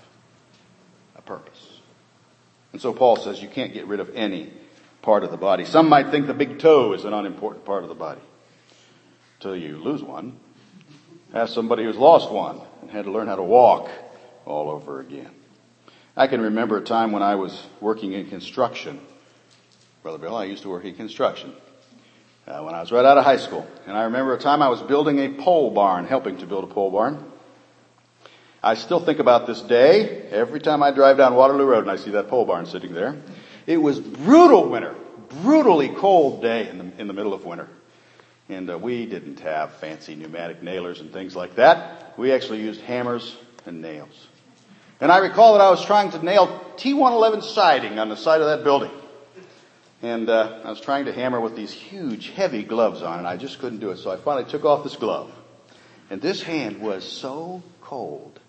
a 1.16 1.22
purpose. 1.22 1.80
And 2.74 2.82
so 2.82 2.92
Paul 2.92 3.16
says 3.16 3.42
you 3.42 3.48
can't 3.48 3.74
get 3.74 3.88
rid 3.88 4.02
of 4.02 4.14
any 4.14 4.52
part 5.02 5.24
of 5.24 5.32
the 5.32 5.38
body. 5.38 5.64
Some 5.64 5.88
might 5.88 6.12
think 6.12 6.28
the 6.28 6.34
big 6.34 6.60
toe 6.60 6.92
is 6.92 7.06
an 7.06 7.14
unimportant 7.14 7.64
part 7.64 7.84
of 7.84 7.90
the 7.90 7.96
body. 7.96 8.22
Till 9.40 9.56
you 9.56 9.78
lose 9.78 10.04
one. 10.04 10.38
Ask 11.34 11.54
somebody 11.54 11.86
who's 11.86 11.96
lost 11.96 12.30
one 12.30 12.60
and 12.82 12.92
had 12.92 13.06
to 13.06 13.12
learn 13.12 13.28
how 13.28 13.38
to 13.38 13.44
walk 13.44 13.90
all 14.46 14.70
over 14.70 15.00
again. 15.00 15.32
I 16.16 16.28
can 16.28 16.42
remember 16.42 16.78
a 16.78 16.82
time 16.82 17.12
when 17.12 17.24
I 17.24 17.36
was 17.36 17.66
working 17.80 18.14
in 18.14 18.30
construction. 18.30 19.00
Brother 20.04 20.18
Bill, 20.18 20.36
I 20.36 20.46
used 20.46 20.64
to 20.64 20.70
work 20.70 20.84
in 20.84 20.96
construction 20.96 21.54
uh, 22.48 22.62
when 22.64 22.76
I 22.76 22.82
was 22.82 22.92
right 22.92 23.06
out 23.06 23.18
of 23.18 23.24
high 23.24 23.38
school. 23.38 23.66
And 23.88 23.98
I 23.98 24.04
remember 24.04 24.34
a 24.34 24.40
time 24.40 24.62
I 24.62 24.70
was 24.70 24.82
building 24.82 25.20
a 25.20 25.30
pole 25.30 25.72
barn, 25.72 26.06
helping 26.06 26.38
to 26.38 26.46
build 26.46 26.64
a 26.64 26.68
pole 26.68 26.92
barn. 26.92 27.24
I 28.64 28.76
still 28.76 29.00
think 29.00 29.20
about 29.20 29.48
this 29.48 29.62
day 29.62 30.28
every 30.30 30.60
time 30.60 30.84
I 30.84 30.92
drive 30.92 31.18
down 31.18 31.36
Waterloo 31.36 31.66
Road 31.66 31.82
and 31.82 31.92
I 31.92 31.96
see 31.96 32.12
that 32.12 32.28
pole 32.28 32.46
barn 32.46 32.66
sitting 32.66 32.94
there. 32.94 33.20
It 33.66 33.78
was 33.78 34.00
brutal 34.00 34.70
winter, 34.70 34.96
brutally 35.42 35.90
cold 35.90 36.42
day 36.42 36.68
in 36.70 36.78
the, 36.78 37.02
in 37.02 37.08
the 37.08 37.14
middle 37.14 37.34
of 37.34 37.46
winter. 37.46 37.70
And 38.50 38.70
uh, 38.70 38.78
we 38.78 39.06
didn't 39.06 39.40
have 39.40 39.74
fancy 39.76 40.14
pneumatic 40.14 40.62
nailers 40.62 41.00
and 41.00 41.12
things 41.12 41.36
like 41.36 41.56
that. 41.56 42.14
We 42.18 42.34
actually 42.34 42.62
used 42.62 42.82
hammers 42.82 43.36
and 43.66 43.82
nails. 43.82 44.28
And 45.02 45.12
I 45.12 45.18
recall 45.18 45.54
that 45.54 45.62
I 45.62 45.72
was 45.72 45.84
trying 45.84 46.12
to 46.12 46.24
nail 46.24 46.64
T111 46.78 47.42
siding 47.42 47.98
on 47.98 48.10
the 48.10 48.16
side 48.16 48.40
of 48.40 48.48
that 48.48 48.64
building. 48.64 48.92
And 50.04 50.30
uh, 50.30 50.60
I 50.64 50.70
was 50.70 50.80
trying 50.80 51.06
to 51.06 51.14
hammer 51.14 51.42
with 51.42 51.56
these 51.56 51.72
huge, 51.72 52.30
heavy 52.30 52.62
gloves 52.62 53.02
on, 53.02 53.18
and 53.18 53.28
I 53.28 53.36
just 53.36 53.58
couldn't 53.60 53.80
do 53.80 53.90
it. 53.90 53.98
So 53.98 54.12
I 54.12 54.18
finally 54.18 54.50
took 54.50 54.64
off 54.64 54.84
this 54.84 54.96
glove. 54.96 55.32
And 56.12 56.22
this 56.22 56.44
hand 56.44 56.82
was 56.82 57.04
so 57.04 57.64
cold, 57.82 58.40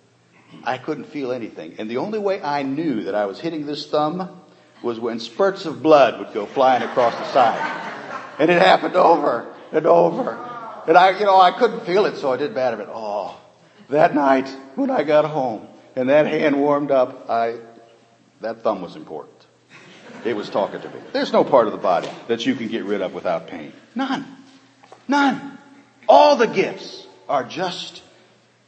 I 0.63 0.77
couldn't 0.77 1.05
feel 1.05 1.33
anything. 1.33 1.77
And 1.79 1.91
the 1.91 1.97
only 1.97 2.19
way 2.19 2.43
I 2.43 2.63
knew 2.63 3.05
that 3.05 3.15
I 3.15 3.25
was 3.25 3.41
hitting 3.41 3.65
this 3.65 3.87
thumb 3.87 4.43
was 4.83 5.01
when 5.01 5.21
spurts 5.21 5.65
of 5.65 5.83
blood 5.83 6.19
would 6.19 6.35
go 6.35 6.45
flying 6.45 6.83
across 6.83 7.15
the 7.15 7.33
side. 7.33 8.35
And 8.39 8.51
it 8.51 8.61
happened 8.61 8.97
over 8.97 9.55
and 9.73 9.87
over. 9.87 10.33
And 10.87 10.99
I, 10.99 11.19
you 11.19 11.25
know, 11.25 11.41
I 11.41 11.53
couldn't 11.53 11.87
feel 11.87 12.05
it, 12.05 12.19
so 12.19 12.31
I 12.31 12.37
did 12.37 12.55
bad 12.55 12.75
of 12.75 12.81
it. 12.81 12.89
Oh, 12.91 13.41
that 13.89 14.15
night 14.15 14.49
when 14.75 14.91
I 14.91 15.03
got 15.03 15.25
home 15.25 15.69
and 15.97 16.09
that 16.09 16.27
hand 16.27 16.61
warmed 16.61 16.91
up, 16.91 17.29
I, 17.29 17.57
that 18.41 18.63
thumb 18.63 18.83
was 18.83 18.97
important. 18.97 19.33
It 20.25 20.37
was 20.37 20.51
talking 20.51 20.81
to 20.81 20.89
me. 20.89 21.01
There's 21.13 21.33
no 21.33 21.45
part 21.45 21.67
of 21.67 21.73
the 21.73 21.79
body 21.79 22.09
that 22.29 22.47
you 22.47 22.55
can 22.55 22.69
get 22.69 22.85
rid 22.85 23.01
of 23.01 23.15
without 23.15 23.49
pain. 23.49 23.73
None. 23.95 24.25
None. 25.09 25.59
All 26.09 26.37
the 26.37 26.47
gifts 26.47 27.07
are 27.29 27.45
just 27.45 28.03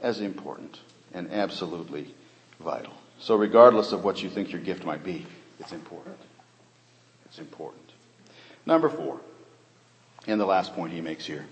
as 0.01 0.21
important 0.21 0.79
and 1.13 1.31
absolutely 1.31 2.13
vital. 2.61 2.93
So 3.21 3.37
regardless 3.37 3.93
of 3.93 4.05
what 4.05 4.23
you 4.23 4.29
think 4.29 4.51
your 4.51 4.61
gift 4.61 4.85
might 4.85 5.05
be, 5.05 5.27
it's 5.61 5.73
important. 5.73 6.19
It's 7.27 7.39
important. 7.39 7.83
Number 8.67 8.89
four, 8.89 9.21
and 10.27 10.41
the 10.41 10.47
last 10.47 10.75
point 10.75 10.93
he 10.93 11.01
makes 11.01 11.25
here, 11.25 11.47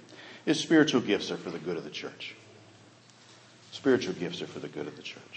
is 0.47 0.59
spiritual 0.59 1.01
gifts 1.01 1.31
are 1.31 1.37
for 1.37 1.51
the 1.51 1.59
good 1.59 1.77
of 1.77 1.85
the 1.85 1.91
church. 1.91 2.35
Spiritual 3.71 4.15
gifts 4.15 4.43
are 4.43 4.47
for 4.47 4.59
the 4.59 4.69
good 4.69 4.87
of 4.87 4.97
the 4.97 5.03
church. 5.03 5.32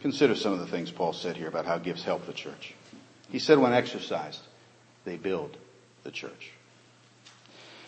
Consider 0.00 0.34
some 0.34 0.52
of 0.52 0.60
the 0.60 0.66
things 0.66 0.90
Paul 0.90 1.12
said 1.12 1.36
here 1.36 1.48
about 1.48 1.66
how 1.66 1.78
gifts 1.78 2.04
help 2.04 2.26
the 2.26 2.32
church. 2.32 2.74
He 3.30 3.38
said 3.38 3.58
when 3.58 3.72
exercised, 3.72 4.40
they 5.04 5.16
build 5.16 5.56
the 6.04 6.10
church. 6.10 6.52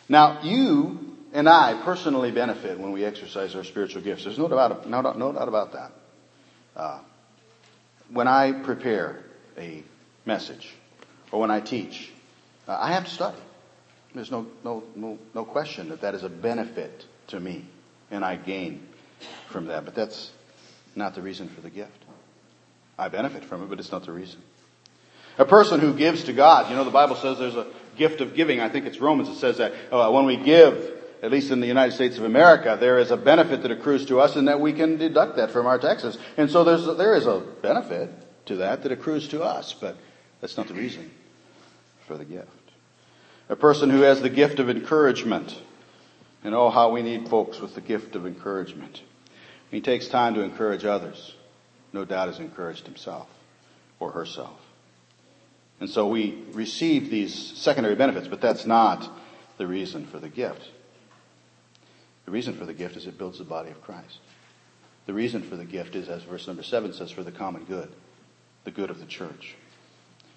Now, 0.08 0.40
you 0.42 1.16
and 1.32 1.48
I 1.48 1.80
personally 1.84 2.30
benefit 2.30 2.78
when 2.78 2.92
we 2.92 3.04
exercise 3.04 3.54
our 3.54 3.64
spiritual 3.64 4.02
gifts. 4.02 4.24
There's 4.24 4.38
no 4.38 4.48
doubt, 4.48 4.88
no, 4.88 5.00
no 5.00 5.32
doubt 5.32 5.48
about 5.48 5.72
that. 5.72 5.92
Uh, 6.74 7.00
when 8.10 8.26
I 8.26 8.52
prepare 8.52 9.22
a 9.58 9.82
message 10.24 10.74
or 11.30 11.40
when 11.40 11.50
I 11.50 11.60
teach, 11.60 12.10
uh, 12.66 12.76
I 12.80 12.92
have 12.92 13.04
to 13.04 13.10
study. 13.10 13.38
There's 14.14 14.30
no, 14.30 14.46
no, 14.64 14.82
no, 14.96 15.18
no 15.34 15.44
question 15.44 15.90
that 15.90 16.00
that 16.00 16.14
is 16.14 16.22
a 16.22 16.28
benefit 16.30 17.04
to 17.28 17.38
me 17.38 17.66
and 18.10 18.24
I 18.24 18.36
gain 18.36 18.86
from 19.50 19.66
that. 19.66 19.84
But 19.84 19.94
that's 19.94 20.30
not 20.98 21.14
the 21.14 21.22
reason 21.22 21.48
for 21.48 21.60
the 21.60 21.70
gift. 21.70 22.04
I 22.98 23.08
benefit 23.08 23.44
from 23.44 23.62
it, 23.62 23.70
but 23.70 23.78
it's 23.78 23.92
not 23.92 24.04
the 24.04 24.12
reason. 24.12 24.40
A 25.38 25.44
person 25.44 25.78
who 25.78 25.94
gives 25.94 26.24
to 26.24 26.32
God, 26.32 26.68
you 26.68 26.76
know, 26.76 26.84
the 26.84 26.90
Bible 26.90 27.14
says 27.14 27.38
there's 27.38 27.54
a 27.54 27.68
gift 27.96 28.20
of 28.20 28.34
giving. 28.34 28.60
I 28.60 28.68
think 28.68 28.86
it's 28.86 28.98
Romans 28.98 29.28
that 29.28 29.36
says 29.36 29.58
that 29.58 29.72
uh, 29.92 30.10
when 30.10 30.26
we 30.26 30.36
give, 30.36 30.98
at 31.22 31.30
least 31.30 31.52
in 31.52 31.60
the 31.60 31.66
United 31.66 31.92
States 31.92 32.18
of 32.18 32.24
America, 32.24 32.76
there 32.78 32.98
is 32.98 33.12
a 33.12 33.16
benefit 33.16 33.62
that 33.62 33.70
accrues 33.70 34.06
to 34.06 34.20
us 34.20 34.34
and 34.34 34.48
that 34.48 34.60
we 34.60 34.72
can 34.72 34.96
deduct 34.96 35.36
that 35.36 35.52
from 35.52 35.66
our 35.66 35.78
taxes. 35.78 36.18
And 36.36 36.50
so 36.50 36.64
there's, 36.64 36.84
there 36.96 37.14
is 37.14 37.26
a 37.26 37.38
benefit 37.62 38.10
to 38.46 38.56
that 38.56 38.82
that 38.82 38.90
accrues 38.90 39.28
to 39.28 39.42
us, 39.42 39.74
but 39.74 39.96
that's 40.40 40.56
not 40.56 40.66
the 40.66 40.74
reason 40.74 41.08
for 42.06 42.16
the 42.16 42.24
gift. 42.24 42.48
A 43.48 43.56
person 43.56 43.90
who 43.90 44.00
has 44.00 44.20
the 44.20 44.30
gift 44.30 44.58
of 44.58 44.68
encouragement, 44.68 45.56
and 46.42 46.54
oh, 46.54 46.70
how 46.70 46.90
we 46.90 47.02
need 47.02 47.28
folks 47.28 47.60
with 47.60 47.74
the 47.74 47.80
gift 47.80 48.16
of 48.16 48.26
encouragement. 48.26 49.02
He 49.70 49.80
takes 49.80 50.08
time 50.08 50.34
to 50.34 50.40
encourage 50.40 50.84
others. 50.84 51.34
No 51.92 52.04
doubt 52.04 52.28
has 52.28 52.38
encouraged 52.38 52.86
himself 52.86 53.28
or 54.00 54.12
herself. 54.12 54.58
And 55.80 55.88
so 55.88 56.08
we 56.08 56.44
receive 56.52 57.10
these 57.10 57.34
secondary 57.34 57.94
benefits, 57.94 58.28
but 58.28 58.40
that's 58.40 58.66
not 58.66 59.08
the 59.58 59.66
reason 59.66 60.06
for 60.06 60.18
the 60.18 60.28
gift. 60.28 60.68
The 62.24 62.32
reason 62.32 62.54
for 62.54 62.66
the 62.66 62.74
gift 62.74 62.96
is 62.96 63.06
it 63.06 63.16
builds 63.16 63.38
the 63.38 63.44
body 63.44 63.70
of 63.70 63.82
Christ. 63.82 64.18
The 65.06 65.14
reason 65.14 65.42
for 65.42 65.56
the 65.56 65.64
gift 65.64 65.94
is, 65.94 66.08
as 66.08 66.22
verse 66.24 66.46
number 66.46 66.62
seven 66.62 66.92
says, 66.92 67.10
for 67.10 67.22
the 67.22 67.32
common 67.32 67.64
good, 67.64 67.90
the 68.64 68.70
good 68.70 68.90
of 68.90 69.00
the 69.00 69.06
church. 69.06 69.56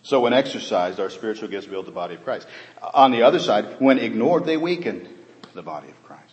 So 0.04 0.22
when 0.22 0.34
exercised, 0.34 1.00
our 1.00 1.10
spiritual 1.10 1.50
gifts 1.50 1.68
build 1.68 1.86
the 1.86 1.92
body 1.92 2.16
of 2.16 2.24
Christ. 2.24 2.48
On 2.94 3.12
the 3.12 3.24
other 3.24 3.40
side, 3.40 3.80
when 3.80 4.00
ignored, 4.00 4.46
they 4.46 4.58
weaken 4.58 5.08
the 5.54 5.62
body 5.62 5.90
of 5.90 6.04
Christ. 6.04 6.31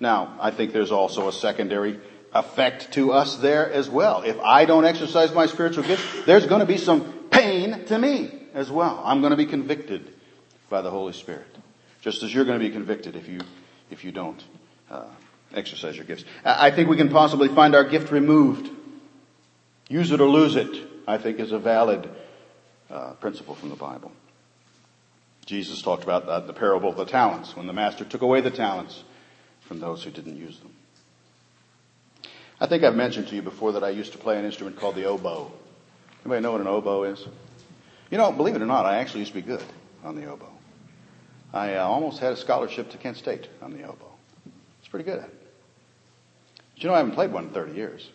Now, 0.00 0.34
I 0.40 0.50
think 0.50 0.72
there's 0.72 0.90
also 0.90 1.28
a 1.28 1.32
secondary 1.32 2.00
effect 2.32 2.92
to 2.92 3.12
us 3.12 3.36
there 3.36 3.70
as 3.70 3.88
well. 3.90 4.22
If 4.22 4.40
I 4.40 4.64
don't 4.64 4.86
exercise 4.86 5.32
my 5.32 5.46
spiritual 5.46 5.84
gifts, 5.84 6.24
there's 6.24 6.46
going 6.46 6.60
to 6.60 6.66
be 6.66 6.78
some 6.78 7.28
pain 7.30 7.84
to 7.86 7.98
me 7.98 8.32
as 8.54 8.70
well. 8.70 9.02
I'm 9.04 9.20
going 9.20 9.32
to 9.32 9.36
be 9.36 9.46
convicted 9.46 10.10
by 10.70 10.80
the 10.80 10.90
Holy 10.90 11.12
Spirit, 11.12 11.46
just 12.00 12.22
as 12.22 12.34
you're 12.34 12.46
going 12.46 12.58
to 12.58 12.64
be 12.64 12.72
convicted 12.72 13.14
if 13.14 13.28
you 13.28 13.40
if 13.90 14.04
you 14.04 14.12
don't 14.12 14.42
uh, 14.90 15.04
exercise 15.52 15.96
your 15.96 16.04
gifts. 16.06 16.24
I 16.44 16.70
think 16.70 16.88
we 16.88 16.96
can 16.96 17.10
possibly 17.10 17.48
find 17.48 17.74
our 17.74 17.84
gift 17.84 18.10
removed. 18.10 18.70
Use 19.88 20.12
it 20.12 20.20
or 20.20 20.28
lose 20.28 20.56
it. 20.56 20.88
I 21.08 21.18
think 21.18 21.40
is 21.40 21.50
a 21.50 21.58
valid 21.58 22.08
uh, 22.88 23.14
principle 23.14 23.56
from 23.56 23.68
the 23.68 23.76
Bible. 23.76 24.12
Jesus 25.44 25.82
talked 25.82 26.04
about 26.04 26.26
the, 26.26 26.40
the 26.40 26.52
parable 26.52 26.90
of 26.90 26.96
the 26.96 27.04
talents, 27.04 27.56
when 27.56 27.66
the 27.66 27.72
master 27.72 28.04
took 28.04 28.22
away 28.22 28.40
the 28.40 28.52
talents 28.52 29.02
from 29.70 29.78
those 29.78 30.02
who 30.02 30.10
didn't 30.10 30.36
use 30.36 30.58
them. 30.58 30.74
I 32.60 32.66
think 32.66 32.82
I've 32.82 32.96
mentioned 32.96 33.28
to 33.28 33.36
you 33.36 33.40
before 33.40 33.70
that 33.74 33.84
I 33.84 33.90
used 33.90 34.10
to 34.10 34.18
play 34.18 34.36
an 34.36 34.44
instrument 34.44 34.80
called 34.80 34.96
the 34.96 35.04
oboe. 35.04 35.52
Anybody 36.24 36.42
know 36.42 36.50
what 36.50 36.60
an 36.60 36.66
oboe 36.66 37.04
is? 37.04 37.24
You 38.10 38.18
know, 38.18 38.32
believe 38.32 38.56
it 38.56 38.62
or 38.62 38.66
not, 38.66 38.84
I 38.84 38.96
actually 38.96 39.20
used 39.20 39.30
to 39.30 39.40
be 39.40 39.46
good 39.46 39.62
on 40.02 40.16
the 40.16 40.26
oboe. 40.26 40.50
I 41.52 41.76
uh, 41.76 41.84
almost 41.84 42.18
had 42.18 42.32
a 42.32 42.36
scholarship 42.36 42.90
to 42.90 42.98
Kent 42.98 43.18
State 43.18 43.46
on 43.62 43.72
the 43.72 43.84
oboe. 43.84 44.10
It's 44.80 44.88
pretty 44.88 45.04
good 45.04 45.20
at 45.20 45.28
it. 45.28 45.40
But 46.74 46.82
you 46.82 46.88
know, 46.88 46.94
I 46.96 46.98
haven't 46.98 47.14
played 47.14 47.30
one 47.30 47.44
in 47.44 47.50
30 47.50 47.74
years. 47.74 48.10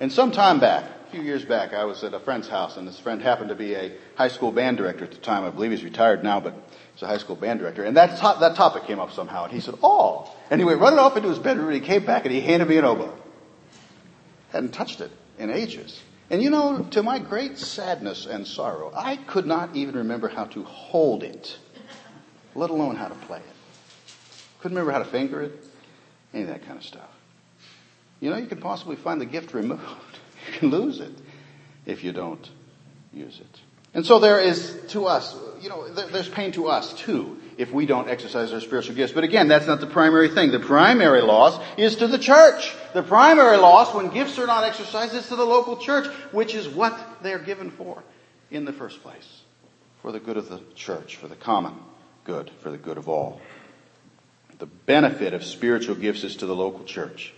And 0.00 0.12
some 0.12 0.32
time 0.32 0.60
back, 0.60 0.84
a 0.84 1.10
few 1.10 1.22
years 1.22 1.46
back, 1.46 1.72
I 1.72 1.86
was 1.86 2.04
at 2.04 2.12
a 2.12 2.20
friend's 2.20 2.46
house, 2.46 2.76
and 2.76 2.86
this 2.86 3.00
friend 3.00 3.22
happened 3.22 3.48
to 3.48 3.54
be 3.54 3.74
a 3.74 3.94
high 4.16 4.28
school 4.28 4.52
band 4.52 4.76
director 4.76 5.04
at 5.04 5.12
the 5.12 5.16
time. 5.16 5.44
I 5.44 5.50
believe 5.50 5.70
he's 5.70 5.82
retired 5.82 6.22
now, 6.22 6.40
but 6.40 6.52
he's 6.98 7.04
a 7.04 7.06
high 7.06 7.18
school 7.18 7.36
band 7.36 7.60
director. 7.60 7.84
And 7.84 7.96
that, 7.96 8.16
to- 8.18 8.40
that 8.40 8.56
topic 8.56 8.84
came 8.84 8.98
up 8.98 9.12
somehow, 9.12 9.44
and 9.44 9.52
he 9.52 9.60
said, 9.60 9.76
oh. 9.82 10.34
And 10.50 10.60
he 10.60 10.64
went 10.64 10.80
running 10.80 10.98
off 10.98 11.16
into 11.16 11.28
his 11.28 11.38
bedroom, 11.38 11.66
and 11.66 11.74
he 11.74 11.80
came 11.80 12.04
back, 12.04 12.24
and 12.24 12.34
he 12.34 12.40
handed 12.40 12.68
me 12.68 12.76
an 12.76 12.84
oboe. 12.84 13.16
Hadn't 14.50 14.72
touched 14.72 15.00
it 15.00 15.12
in 15.38 15.50
ages. 15.50 16.00
And 16.30 16.42
you 16.42 16.50
know, 16.50 16.82
to 16.90 17.02
my 17.02 17.20
great 17.20 17.56
sadness 17.56 18.26
and 18.26 18.46
sorrow, 18.46 18.92
I 18.94 19.16
could 19.16 19.46
not 19.46 19.76
even 19.76 19.94
remember 19.96 20.28
how 20.28 20.46
to 20.46 20.64
hold 20.64 21.22
it, 21.22 21.56
let 22.54 22.70
alone 22.70 22.96
how 22.96 23.08
to 23.08 23.14
play 23.14 23.38
it. 23.38 23.44
Couldn't 24.60 24.76
remember 24.76 24.92
how 24.92 24.98
to 24.98 25.10
finger 25.10 25.40
it, 25.42 25.52
any 26.34 26.42
of 26.42 26.48
that 26.48 26.66
kind 26.66 26.78
of 26.78 26.84
stuff. 26.84 27.08
You 28.20 28.30
know, 28.30 28.36
you 28.36 28.46
could 28.46 28.60
possibly 28.60 28.96
find 28.96 29.20
the 29.20 29.26
gift 29.26 29.54
removed. 29.54 29.82
You 30.46 30.60
can 30.60 30.70
lose 30.70 31.00
it 31.00 31.12
if 31.84 32.02
you 32.02 32.12
don't 32.12 32.48
use 33.12 33.38
it. 33.38 33.60
And 33.98 34.06
so 34.06 34.20
there 34.20 34.38
is 34.38 34.78
to 34.90 35.06
us, 35.06 35.34
you 35.60 35.68
know, 35.68 35.88
there's 35.88 36.28
pain 36.28 36.52
to 36.52 36.68
us 36.68 36.94
too 36.94 37.36
if 37.56 37.72
we 37.72 37.84
don't 37.84 38.08
exercise 38.08 38.52
our 38.52 38.60
spiritual 38.60 38.94
gifts. 38.94 39.12
But 39.12 39.24
again, 39.24 39.48
that's 39.48 39.66
not 39.66 39.80
the 39.80 39.88
primary 39.88 40.28
thing. 40.28 40.52
The 40.52 40.60
primary 40.60 41.20
loss 41.20 41.60
is 41.76 41.96
to 41.96 42.06
the 42.06 42.16
church. 42.16 42.76
The 42.94 43.02
primary 43.02 43.56
loss 43.56 43.92
when 43.92 44.10
gifts 44.10 44.38
are 44.38 44.46
not 44.46 44.62
exercised 44.62 45.14
is 45.14 45.26
to 45.30 45.34
the 45.34 45.44
local 45.44 45.78
church, 45.78 46.06
which 46.30 46.54
is 46.54 46.68
what 46.68 46.96
they're 47.24 47.40
given 47.40 47.72
for 47.72 48.04
in 48.52 48.64
the 48.64 48.72
first 48.72 49.02
place. 49.02 49.42
For 50.00 50.12
the 50.12 50.20
good 50.20 50.36
of 50.36 50.48
the 50.48 50.60
church, 50.76 51.16
for 51.16 51.26
the 51.26 51.34
common 51.34 51.74
good, 52.22 52.52
for 52.60 52.70
the 52.70 52.78
good 52.78 52.98
of 52.98 53.08
all. 53.08 53.40
The 54.60 54.66
benefit 54.66 55.34
of 55.34 55.42
spiritual 55.42 55.96
gifts 55.96 56.22
is 56.22 56.36
to 56.36 56.46
the 56.46 56.54
local 56.54 56.84
church 56.84 57.34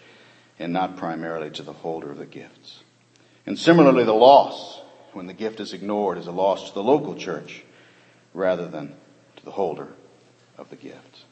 and 0.59 0.75
not 0.75 0.99
primarily 0.99 1.51
to 1.53 1.63
the 1.63 1.73
holder 1.73 2.11
of 2.11 2.19
the 2.19 2.27
gifts. 2.27 2.81
And 3.47 3.59
similarly, 3.59 4.05
the 4.05 4.13
loss, 4.13 4.79
when 5.13 5.27
the 5.27 5.35
gift 5.35 5.61
is 5.61 5.73
ignored, 5.73 6.19
is 6.19 6.27
a 6.27 6.33
loss 6.33 6.69
to 6.69 6.75
the 6.75 6.83
local 6.83 7.15
church 7.15 7.63
rather 8.35 8.69
than 8.69 8.95
to 9.37 9.45
the 9.45 9.51
holder 9.51 9.89
of 10.59 10.71
the 10.71 10.77
gift. 10.77 11.25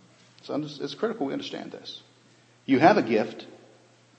So 0.43 0.55
it's 0.57 0.95
critical 0.95 1.27
we 1.27 1.33
understand 1.33 1.73
this. 1.73 2.03
You 2.67 2.79
have 2.79 2.97
a 2.97 3.03
gift 3.03 3.47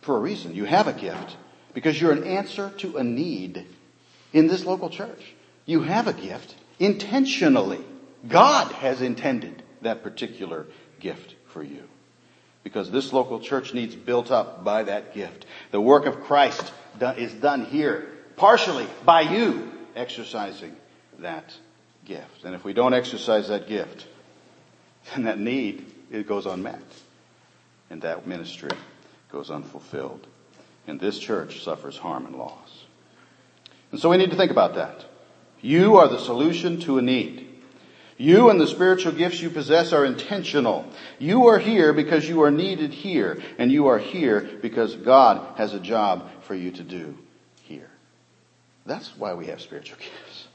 for 0.02 0.18
a 0.18 0.20
reason. 0.20 0.56
You 0.56 0.66
have 0.66 0.88
a 0.88 0.94
gift 0.94 1.36
because 1.74 2.00
you're 2.00 2.12
an 2.12 2.24
answer 2.24 2.72
to 2.78 2.98
a 2.98 3.04
need 3.04 3.66
in 4.34 4.48
this 4.48 4.66
local 4.66 4.90
church. 4.90 5.34
You 5.66 5.82
have 5.82 6.08
a 6.08 6.14
gift 6.14 6.56
intentionally. 6.80 7.84
God 8.28 8.72
has 8.74 9.02
intended 9.02 9.64
that 9.82 10.04
particular 10.04 10.66
gift 11.00 11.36
for 11.48 11.64
you 11.64 11.84
because 12.64 12.92
this 12.92 13.14
local 13.14 13.40
church 13.40 13.74
needs 13.74 13.96
built 13.96 14.32
up 14.32 14.64
by 14.64 14.84
that 14.84 15.14
gift. 15.14 15.46
The 15.72 15.82
work 15.82 16.06
of 16.06 16.22
Christ 16.22 16.72
is 17.18 17.34
done 17.34 17.66
here, 17.66 18.10
partially 18.40 18.88
by 19.06 19.22
you 19.22 19.70
exercising 19.96 20.76
that 21.20 21.54
gift. 22.06 22.46
And 22.46 22.56
if 22.56 22.64
we 22.64 22.74
don't 22.74 22.94
exercise 22.94 23.50
that 23.50 23.68
gift, 23.68 24.08
then 25.14 25.26
that 25.26 25.38
need 25.40 25.86
it 26.10 26.28
goes 26.28 26.46
unmet. 26.46 26.82
And 27.90 28.02
that 28.02 28.26
ministry 28.26 28.72
goes 29.32 29.52
unfulfilled. 29.52 30.26
And 30.88 31.00
this 31.00 31.20
church 31.20 31.64
suffers 31.64 31.98
harm 31.98 32.26
and 32.26 32.36
loss. 32.36 32.86
And 33.92 34.00
so 34.00 34.10
we 34.10 34.18
need 34.18 34.32
to 34.32 34.38
think 34.38 34.52
about 34.52 34.76
that. 34.76 35.06
You 35.62 35.98
are 35.98 36.08
the 36.08 36.20
solution 36.20 36.80
to 36.82 36.98
a 36.98 37.02
need. 37.02 37.48
You 38.18 38.50
and 38.50 38.60
the 38.60 38.68
spiritual 38.68 39.14
gifts 39.14 39.42
you 39.42 39.50
possess 39.50 39.94
are 39.94 40.06
intentional. 40.06 40.86
You 41.20 41.48
are 41.48 41.60
here 41.60 41.94
because 41.94 42.28
you 42.28 42.44
are 42.44 42.52
needed 42.52 42.94
here, 42.94 43.42
and 43.58 43.72
you 43.72 43.88
are 43.88 43.98
here 43.98 44.42
because 44.62 44.96
God 44.96 45.58
has 45.58 45.74
a 45.74 45.80
job 45.80 46.30
for 46.44 46.54
you 46.54 46.72
to 46.72 46.84
do. 46.84 47.18
That's 48.86 49.16
why 49.18 49.34
we 49.34 49.48
have 49.48 49.62
spiritual 49.62 49.98
gifts. 49.98 50.48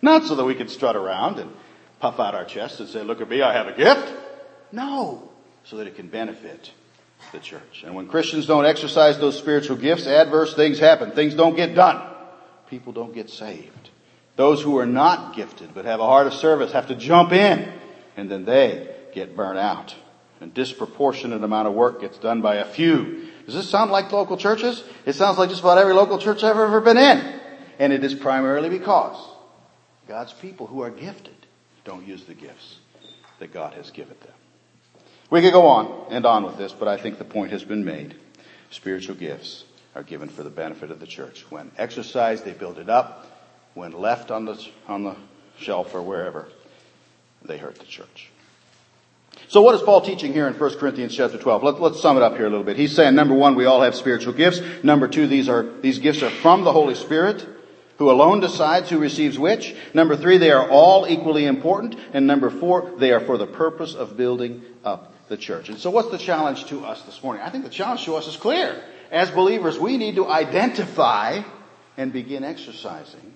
Not 0.00 0.24
so 0.24 0.34
that 0.34 0.44
we 0.44 0.54
can 0.54 0.68
strut 0.68 0.96
around 0.96 1.38
and 1.38 1.52
puff 2.00 2.18
out 2.18 2.34
our 2.34 2.44
chests 2.44 2.80
and 2.80 2.88
say, 2.88 3.02
look 3.02 3.20
at 3.20 3.28
me, 3.28 3.42
I 3.42 3.52
have 3.52 3.68
a 3.68 3.76
gift. 3.76 4.12
No. 4.72 5.30
So 5.64 5.76
that 5.76 5.86
it 5.86 5.94
can 5.94 6.08
benefit 6.08 6.72
the 7.30 7.38
church. 7.38 7.84
And 7.84 7.94
when 7.94 8.08
Christians 8.08 8.46
don't 8.46 8.66
exercise 8.66 9.18
those 9.18 9.38
spiritual 9.38 9.76
gifts, 9.76 10.06
adverse 10.06 10.54
things 10.54 10.78
happen. 10.78 11.12
Things 11.12 11.34
don't 11.34 11.54
get 11.54 11.74
done. 11.74 12.02
People 12.68 12.92
don't 12.92 13.14
get 13.14 13.30
saved. 13.30 13.90
Those 14.34 14.62
who 14.62 14.78
are 14.78 14.86
not 14.86 15.36
gifted 15.36 15.74
but 15.74 15.84
have 15.84 16.00
a 16.00 16.06
heart 16.06 16.26
of 16.26 16.34
service 16.34 16.72
have 16.72 16.88
to 16.88 16.96
jump 16.96 17.32
in 17.32 17.72
and 18.16 18.30
then 18.30 18.44
they 18.44 18.94
get 19.14 19.36
burnt 19.36 19.58
out. 19.58 19.94
A 20.40 20.46
disproportionate 20.46 21.44
amount 21.44 21.68
of 21.68 21.74
work 21.74 22.00
gets 22.00 22.18
done 22.18 22.42
by 22.42 22.56
a 22.56 22.64
few. 22.64 23.28
Does 23.46 23.54
this 23.54 23.68
sound 23.68 23.92
like 23.92 24.10
local 24.10 24.36
churches? 24.36 24.82
It 25.06 25.12
sounds 25.12 25.38
like 25.38 25.50
just 25.50 25.60
about 25.60 25.78
every 25.78 25.94
local 25.94 26.18
church 26.18 26.42
I've 26.42 26.58
ever 26.58 26.80
been 26.80 26.96
in. 26.96 27.40
And 27.82 27.92
it 27.92 28.04
is 28.04 28.14
primarily 28.14 28.68
because 28.68 29.16
God's 30.06 30.32
people 30.32 30.68
who 30.68 30.82
are 30.82 30.90
gifted 30.90 31.34
don't 31.84 32.06
use 32.06 32.22
the 32.22 32.32
gifts 32.32 32.76
that 33.40 33.52
God 33.52 33.74
has 33.74 33.90
given 33.90 34.14
them. 34.20 34.34
We 35.30 35.40
could 35.40 35.52
go 35.52 35.66
on 35.66 36.12
and 36.12 36.24
on 36.24 36.44
with 36.44 36.56
this, 36.56 36.72
but 36.72 36.86
I 36.86 36.96
think 36.96 37.18
the 37.18 37.24
point 37.24 37.50
has 37.50 37.64
been 37.64 37.84
made. 37.84 38.14
Spiritual 38.70 39.16
gifts 39.16 39.64
are 39.96 40.04
given 40.04 40.28
for 40.28 40.44
the 40.44 40.48
benefit 40.48 40.92
of 40.92 41.00
the 41.00 41.08
church. 41.08 41.44
When 41.50 41.72
exercised, 41.76 42.44
they 42.44 42.52
build 42.52 42.78
it 42.78 42.88
up 42.88 43.26
when 43.74 43.90
left 43.90 44.30
on 44.30 44.44
the, 44.44 44.64
on 44.86 45.02
the 45.02 45.16
shelf 45.58 45.92
or 45.92 46.02
wherever, 46.02 46.46
they 47.44 47.58
hurt 47.58 47.80
the 47.80 47.84
church. 47.84 48.30
So 49.48 49.60
what 49.60 49.74
is 49.74 49.82
Paul 49.82 50.02
teaching 50.02 50.32
here 50.32 50.46
in 50.46 50.54
1 50.54 50.78
Corinthians 50.78 51.16
chapter 51.16 51.36
12? 51.36 51.64
Let, 51.64 51.74
us 51.80 52.00
sum 52.00 52.16
it 52.16 52.22
up 52.22 52.36
here 52.36 52.46
a 52.46 52.50
little 52.50 52.64
bit. 52.64 52.76
He's 52.76 52.94
saying, 52.94 53.16
number 53.16 53.34
one, 53.34 53.56
we 53.56 53.64
all 53.64 53.82
have 53.82 53.96
spiritual 53.96 54.34
gifts. 54.34 54.60
Number 54.84 55.08
two, 55.08 55.26
these 55.26 55.48
are, 55.48 55.64
these 55.80 55.98
gifts 55.98 56.22
are 56.22 56.30
from 56.30 56.62
the 56.62 56.72
Holy 56.72 56.94
Spirit, 56.94 57.44
who 58.02 58.10
alone 58.10 58.40
decides 58.40 58.90
who 58.90 58.98
receives 58.98 59.38
which. 59.38 59.76
Number 59.94 60.16
three, 60.16 60.36
they 60.36 60.50
are 60.50 60.68
all 60.68 61.06
equally 61.08 61.46
important. 61.46 61.94
And 62.12 62.26
number 62.26 62.50
four, 62.50 62.94
they 62.98 63.12
are 63.12 63.20
for 63.20 63.38
the 63.38 63.46
purpose 63.46 63.94
of 63.94 64.16
building 64.16 64.62
up 64.84 65.14
the 65.28 65.36
church. 65.36 65.68
And 65.68 65.78
so 65.78 65.88
what's 65.88 66.10
the 66.10 66.18
challenge 66.18 66.64
to 66.66 66.84
us 66.84 67.00
this 67.02 67.22
morning? 67.22 67.44
I 67.44 67.50
think 67.50 67.62
the 67.62 67.70
challenge 67.70 68.04
to 68.06 68.16
us 68.16 68.26
is 68.26 68.36
clear. 68.36 68.82
As 69.12 69.30
believers, 69.30 69.78
we 69.78 69.98
need 69.98 70.16
to 70.16 70.26
identify 70.26 71.42
and 71.96 72.12
begin 72.12 72.42
exercising 72.42 73.34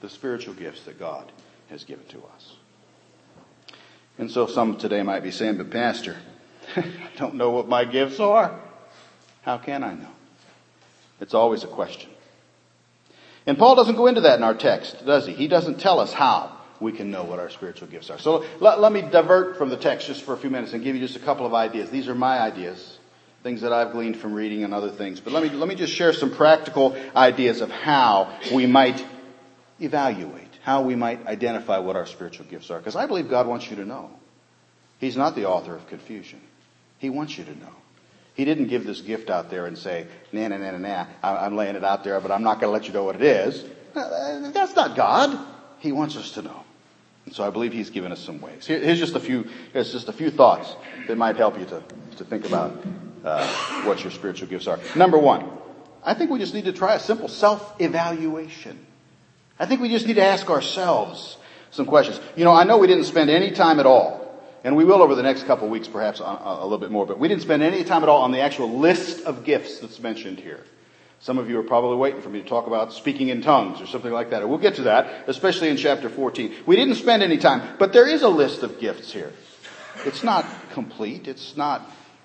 the 0.00 0.08
spiritual 0.08 0.54
gifts 0.54 0.84
that 0.84 0.98
God 0.98 1.30
has 1.68 1.84
given 1.84 2.06
to 2.06 2.22
us. 2.34 2.54
And 4.16 4.30
so 4.30 4.46
some 4.46 4.78
today 4.78 5.02
might 5.02 5.22
be 5.22 5.30
saying, 5.30 5.58
but 5.58 5.70
pastor, 5.70 6.16
I 6.74 7.10
don't 7.18 7.34
know 7.34 7.50
what 7.50 7.68
my 7.68 7.84
gifts 7.84 8.18
are. 8.18 8.58
How 9.42 9.58
can 9.58 9.84
I 9.84 9.92
know? 9.92 10.12
It's 11.20 11.34
always 11.34 11.64
a 11.64 11.68
question. 11.68 12.08
And 13.46 13.58
Paul 13.58 13.76
doesn't 13.76 13.96
go 13.96 14.06
into 14.06 14.22
that 14.22 14.38
in 14.38 14.42
our 14.42 14.54
text, 14.54 15.04
does 15.04 15.26
he? 15.26 15.32
He 15.32 15.48
doesn't 15.48 15.80
tell 15.80 16.00
us 16.00 16.12
how 16.12 16.56
we 16.80 16.92
can 16.92 17.10
know 17.10 17.24
what 17.24 17.38
our 17.38 17.50
spiritual 17.50 17.88
gifts 17.88 18.10
are. 18.10 18.18
So 18.18 18.44
let, 18.60 18.80
let 18.80 18.92
me 18.92 19.02
divert 19.02 19.58
from 19.58 19.68
the 19.68 19.76
text 19.76 20.06
just 20.06 20.22
for 20.22 20.34
a 20.34 20.36
few 20.36 20.50
minutes 20.50 20.72
and 20.72 20.82
give 20.82 20.94
you 20.94 21.00
just 21.00 21.16
a 21.16 21.24
couple 21.24 21.46
of 21.46 21.54
ideas. 21.54 21.90
These 21.90 22.08
are 22.08 22.14
my 22.14 22.40
ideas, 22.40 22.98
things 23.42 23.62
that 23.62 23.72
I've 23.72 23.92
gleaned 23.92 24.18
from 24.18 24.34
reading 24.34 24.64
and 24.64 24.72
other 24.72 24.90
things. 24.90 25.20
But 25.20 25.32
let 25.32 25.42
me, 25.42 25.50
let 25.50 25.68
me 25.68 25.74
just 25.74 25.92
share 25.92 26.12
some 26.12 26.34
practical 26.34 26.96
ideas 27.14 27.60
of 27.60 27.70
how 27.70 28.38
we 28.52 28.66
might 28.66 29.04
evaluate 29.80 30.50
how 30.62 30.82
we 30.82 30.94
might 30.94 31.26
identify 31.26 31.78
what 31.78 31.96
our 31.96 32.06
spiritual 32.06 32.46
gifts 32.46 32.70
are. 32.70 32.78
Because 32.78 32.96
I 32.96 33.06
believe 33.06 33.28
God 33.28 33.46
wants 33.46 33.70
you 33.70 33.76
to 33.76 33.84
know. 33.84 34.10
He's 34.98 35.16
not 35.16 35.34
the 35.34 35.46
author 35.46 35.74
of 35.74 35.86
confusion. 35.88 36.40
He 36.98 37.08
wants 37.08 37.38
you 37.38 37.44
to 37.44 37.58
know. 37.58 37.74
He 38.34 38.44
didn't 38.44 38.68
give 38.68 38.84
this 38.84 39.00
gift 39.00 39.28
out 39.28 39.50
there 39.50 39.66
and 39.66 39.76
say, 39.76 40.06
nah, 40.32 40.48
nah, 40.48 40.56
nah, 40.56 40.70
nah, 40.70 40.78
nah, 40.78 41.06
I'm 41.22 41.56
laying 41.56 41.76
it 41.76 41.84
out 41.84 42.04
there, 42.04 42.20
but 42.20 42.30
I'm 42.30 42.42
not 42.42 42.60
going 42.60 42.68
to 42.68 42.72
let 42.72 42.86
you 42.86 42.92
know 42.92 43.04
what 43.04 43.16
it 43.16 43.22
is. 43.22 43.64
That's 43.94 44.74
not 44.74 44.96
God. 44.96 45.38
He 45.78 45.92
wants 45.92 46.16
us 46.16 46.32
to 46.32 46.42
know. 46.42 46.64
And 47.26 47.34
so 47.34 47.46
I 47.46 47.50
believe 47.50 47.72
He's 47.72 47.90
given 47.90 48.12
us 48.12 48.20
some 48.20 48.40
ways. 48.40 48.66
here's 48.66 48.98
just 48.98 49.14
a 49.14 49.20
few, 49.20 49.48
here's 49.72 49.92
just 49.92 50.08
a 50.08 50.12
few 50.12 50.30
thoughts 50.30 50.74
that 51.06 51.16
might 51.16 51.36
help 51.36 51.58
you 51.58 51.64
to, 51.66 51.82
to 52.16 52.24
think 52.24 52.46
about 52.46 52.82
uh, 53.24 53.46
what 53.84 54.02
your 54.02 54.10
spiritual 54.10 54.48
gifts 54.48 54.66
are. 54.66 54.78
Number 54.96 55.18
one, 55.18 55.48
I 56.02 56.14
think 56.14 56.30
we 56.30 56.38
just 56.38 56.54
need 56.54 56.64
to 56.64 56.72
try 56.72 56.94
a 56.94 57.00
simple 57.00 57.28
self-evaluation. 57.28 58.86
I 59.58 59.66
think 59.66 59.80
we 59.80 59.90
just 59.90 60.06
need 60.06 60.14
to 60.14 60.24
ask 60.24 60.48
ourselves 60.48 61.36
some 61.70 61.86
questions. 61.86 62.20
You 62.36 62.44
know, 62.44 62.52
I 62.52 62.64
know 62.64 62.78
we 62.78 62.86
didn't 62.86 63.04
spend 63.04 63.28
any 63.28 63.50
time 63.50 63.78
at 63.78 63.86
all, 63.86 64.19
and 64.64 64.76
we 64.76 64.84
will 64.84 65.02
over 65.02 65.14
the 65.14 65.22
next 65.22 65.44
couple 65.44 65.68
weeks 65.68 65.88
perhaps 65.88 66.20
a, 66.20 66.24
a 66.24 66.62
little 66.62 66.78
bit 66.78 66.90
more, 66.90 67.06
but 67.06 67.18
we 67.18 67.28
didn't 67.28 67.42
spend 67.42 67.62
any 67.62 67.84
time 67.84 68.02
at 68.02 68.08
all 68.08 68.22
on 68.22 68.32
the 68.32 68.40
actual 68.40 68.78
list 68.78 69.24
of 69.24 69.44
gifts 69.44 69.78
that's 69.78 70.00
mentioned 70.00 70.38
here. 70.38 70.64
Some 71.20 71.36
of 71.36 71.50
you 71.50 71.58
are 71.58 71.62
probably 71.62 71.96
waiting 71.96 72.22
for 72.22 72.30
me 72.30 72.40
to 72.40 72.48
talk 72.48 72.66
about 72.66 72.94
speaking 72.94 73.28
in 73.28 73.42
tongues 73.42 73.80
or 73.80 73.86
something 73.86 74.12
like 74.12 74.30
that. 74.30 74.48
we'll 74.48 74.58
get 74.58 74.76
to 74.76 74.82
that, 74.84 75.28
especially 75.28 75.68
in 75.68 75.76
chapter 75.76 76.08
14. 76.08 76.54
We 76.64 76.76
didn't 76.76 76.94
spend 76.94 77.22
any 77.22 77.36
time, 77.36 77.76
but 77.78 77.92
there 77.92 78.08
is 78.08 78.22
a 78.22 78.28
list 78.28 78.62
of 78.62 78.80
gifts 78.80 79.12
here. 79.12 79.32
It's 80.06 80.24
not 80.24 80.46
complete. 80.72 81.28
It's 81.28 81.58
not 81.58 81.82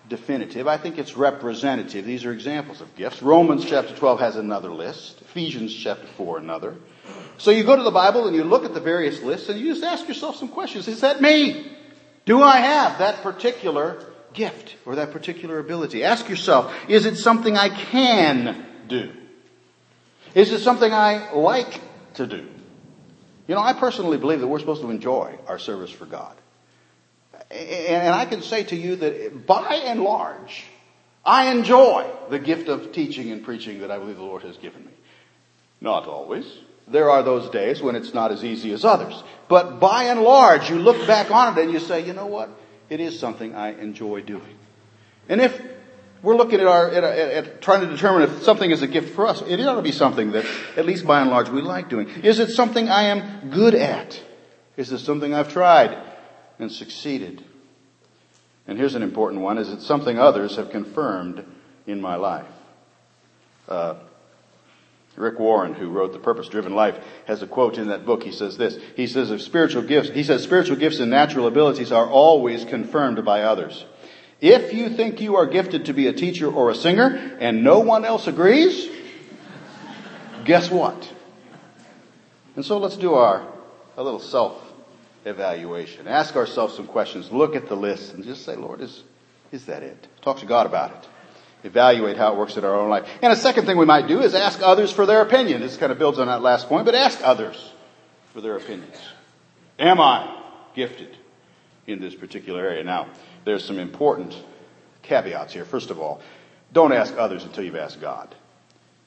definitive. 0.08 0.68
I 0.68 0.78
think 0.78 0.98
it's 0.98 1.18
representative. 1.18 2.06
These 2.06 2.24
are 2.26 2.32
examples 2.32 2.80
of 2.80 2.96
gifts. 2.96 3.22
Romans 3.22 3.66
chapter 3.66 3.94
12 3.94 4.20
has 4.20 4.36
another 4.38 4.72
list. 4.72 5.22
Ephesians 5.22 5.76
chapter 5.76 6.08
4 6.08 6.38
another. 6.38 6.76
So 7.38 7.52
you 7.52 7.64
go 7.64 7.76
to 7.76 7.84
the 7.84 7.92
Bible 7.92 8.28
and 8.28 8.36
you 8.36 8.44
look 8.44 8.64
at 8.64 8.74
the 8.74 8.80
various 8.80 9.22
lists 9.22 9.50
and 9.50 9.60
you 9.60 9.74
just 9.74 9.84
ask 9.84 10.08
yourself 10.08 10.38
some 10.38 10.48
questions. 10.48 10.88
Is 10.88 11.02
that 11.02 11.22
me? 11.22 11.76
Do 12.26 12.42
I 12.42 12.58
have 12.58 13.00
that 13.00 13.22
particular 13.22 14.04
gift 14.34 14.76
or 14.86 14.96
that 14.96 15.12
particular 15.12 15.60
ability? 15.60 16.04
Ask 16.04 16.28
yourself, 16.28 16.74
is 16.88 17.06
it 17.06 17.16
something 17.18 17.56
I 17.56 17.70
can 17.70 18.66
do? 18.88 19.12
Is 20.34 20.52
it 20.52 20.60
something 20.60 20.92
I 20.92 21.32
like 21.32 21.80
to 22.16 22.28
do? 22.28 22.48
You 23.48 23.56
know, 23.56 23.62
I 23.62 23.74
personally 23.74 24.18
believe 24.18 24.40
that 24.40 24.48
we're 24.48 24.60
supposed 24.60 24.82
to 24.82 24.90
enjoy 24.90 25.38
our 25.48 25.60
service 25.60 25.92
for 25.92 26.06
God. 26.06 26.36
And 27.52 28.14
I 28.14 28.26
can 28.26 28.42
say 28.42 28.64
to 28.66 28.76
you 28.76 28.96
that 28.98 29.46
by 29.46 29.76
and 29.86 30.02
large, 30.02 30.66
I 31.24 31.52
enjoy 31.52 32.10
the 32.30 32.40
gift 32.40 32.70
of 32.70 32.92
teaching 32.92 33.32
and 33.32 33.44
preaching 33.44 33.82
that 33.82 33.92
I 33.92 34.00
believe 34.00 34.18
the 34.18 34.24
Lord 34.24 34.42
has 34.44 34.58
given 34.58 34.84
me. 34.84 34.92
Not 35.80 36.08
always. 36.08 36.46
There 36.88 37.10
are 37.10 37.24
those 37.24 37.50
days 37.50 37.82
when 37.82 37.96
it's 37.96 38.14
not 38.14 38.32
as 38.32 38.44
easy 38.44 38.72
as 38.72 38.86
others. 38.86 39.24
But 39.48 39.80
by 39.80 40.06
and 40.06 40.22
large, 40.22 40.70
you 40.70 40.78
look 40.78 41.08
back 41.08 41.32
on 41.32 41.58
it 41.58 41.62
and 41.62 41.72
you 41.72 41.80
say, 41.80 42.06
you 42.06 42.14
know 42.14 42.28
what? 42.28 42.50
It 42.90 43.00
is 43.00 43.20
something 43.20 43.56
I 43.56 43.80
enjoy 43.80 44.22
doing. 44.22 44.58
And 45.28 45.42
if 45.42 45.60
we're 46.22 46.36
looking 46.36 46.60
at 46.60 46.68
our, 46.68 46.90
at, 46.90 47.04
at, 47.04 47.62
trying 47.62 47.82
to 47.82 47.88
determine 47.88 48.24
if 48.24 48.44
something 48.44 48.70
is 48.70 48.82
a 48.82 48.88
gift 48.88 49.16
for 49.16 49.28
us, 49.28 49.42
it 49.42 49.60
ought 49.62 49.76
to 49.76 49.82
be 49.82 49.92
something 49.92 50.32
that, 50.32 50.46
at 50.78 50.86
least 50.86 51.06
by 51.06 51.22
and 51.22 51.30
large, 51.30 51.50
we 51.50 51.62
like 51.62 51.90
doing. 51.90 52.08
Is 52.24 52.40
it 52.40 52.50
something 52.50 52.90
I 52.90 53.04
am 53.04 53.50
good 53.50 53.74
at? 53.74 54.20
Is 54.78 54.92
it 54.92 55.00
something 55.00 55.34
I've 55.34 55.52
tried 55.52 55.98
and 56.60 56.72
succeeded? 56.72 57.44
And 58.68 58.78
here's 58.78 58.96
an 58.96 59.04
important 59.04 59.42
one. 59.42 59.58
Is 59.58 59.70
it 59.70 59.82
something 59.82 60.20
others 60.20 60.56
have 60.58 60.70
confirmed 60.72 61.46
in 61.86 62.02
my 62.02 62.16
life? 62.16 62.48
Uh, 63.68 63.96
Rick 65.16 65.40
Warren, 65.40 65.74
who 65.74 65.90
wrote 65.90 66.12
The 66.12 66.20
Purpose 66.20 66.50
Driven 66.50 66.76
Life, 66.76 66.98
has 67.26 67.42
a 67.42 67.48
quote 67.48 67.78
in 67.78 67.88
that 67.88 68.06
book. 68.06 68.24
He 68.24 68.32
says 68.32 68.58
this. 68.58 68.78
He 68.96 69.08
says 69.08 69.32
of 69.32 69.42
spiritual 69.42 69.84
gifts, 69.84 70.10
he 70.10 70.24
says 70.24 70.44
spiritual 70.44 70.76
gifts 70.76 71.00
and 71.00 71.10
natural 71.10 71.48
abilities 71.48 71.92
are 71.92 72.08
always 72.08 72.66
confirmed 72.66 73.24
by 73.24 73.44
others. 73.44 73.86
If 74.42 74.74
you 74.74 74.90
think 74.90 75.22
you 75.22 75.38
are 75.38 75.46
gifted 75.46 75.86
to 75.86 75.94
be 75.94 76.08
a 76.08 76.14
teacher 76.14 76.52
or 76.52 76.70
a 76.70 76.76
singer 76.76 77.38
and 77.40 77.64
no 77.64 77.80
one 77.80 78.04
else 78.04 78.28
agrees, 78.28 78.90
guess 80.44 80.70
what? 80.70 81.12
And 82.58 82.66
so 82.66 82.78
let's 82.78 82.98
do 82.98 83.14
our, 83.14 83.48
a 83.96 84.04
little 84.04 84.20
self 84.20 84.62
evaluation. 85.24 86.08
Ask 86.08 86.36
ourselves 86.36 86.76
some 86.76 86.88
questions. 86.88 87.32
Look 87.32 87.56
at 87.56 87.68
the 87.70 87.76
list 87.76 88.14
and 88.14 88.24
just 88.24 88.44
say, 88.44 88.56
Lord, 88.56 88.82
is, 88.82 89.04
is 89.52 89.66
that 89.66 89.82
it? 89.82 90.08
Talk 90.22 90.40
to 90.40 90.46
God 90.46 90.66
about 90.66 90.92
it 90.92 91.10
evaluate 91.66 92.18
how 92.18 92.34
it 92.34 92.38
works 92.38 92.58
in 92.58 92.64
our 92.64 92.76
own 92.76 92.90
life. 92.90 93.08
And 93.22 93.34
a 93.34 93.36
second 93.36 93.66
thing 93.66 93.78
we 93.78 93.86
might 93.86 94.08
do 94.08 94.22
is 94.22 94.36
ask 94.36 94.62
others 94.62 94.92
for 94.92 95.06
their 95.06 95.22
opinion. 95.22 95.62
This 95.62 95.78
kind 95.78 95.92
of 95.92 95.98
builds 95.98 96.20
on 96.20 96.28
that 96.28 96.42
last 96.42 96.68
point, 96.70 96.86
but 96.86 96.96
ask 96.96 97.20
others 97.24 97.72
for 98.34 98.42
their 98.42 98.56
opinions. 98.56 98.98
Am 99.80 100.00
I 100.00 100.42
gifted 100.76 101.18
in 101.88 102.00
this 102.00 102.16
particular 102.16 102.62
area? 102.64 102.84
Now, 102.84 103.08
there's 103.44 103.66
some 103.66 103.80
important 103.80 104.36
caveats 105.02 105.54
here. 105.54 105.66
First 105.66 105.90
of 105.90 106.00
all, 106.00 106.22
don't 106.72 106.94
ask 106.94 107.16
others 107.18 107.44
until 107.44 107.64
you've 107.64 107.76
asked 107.76 108.00
God. 108.00 108.34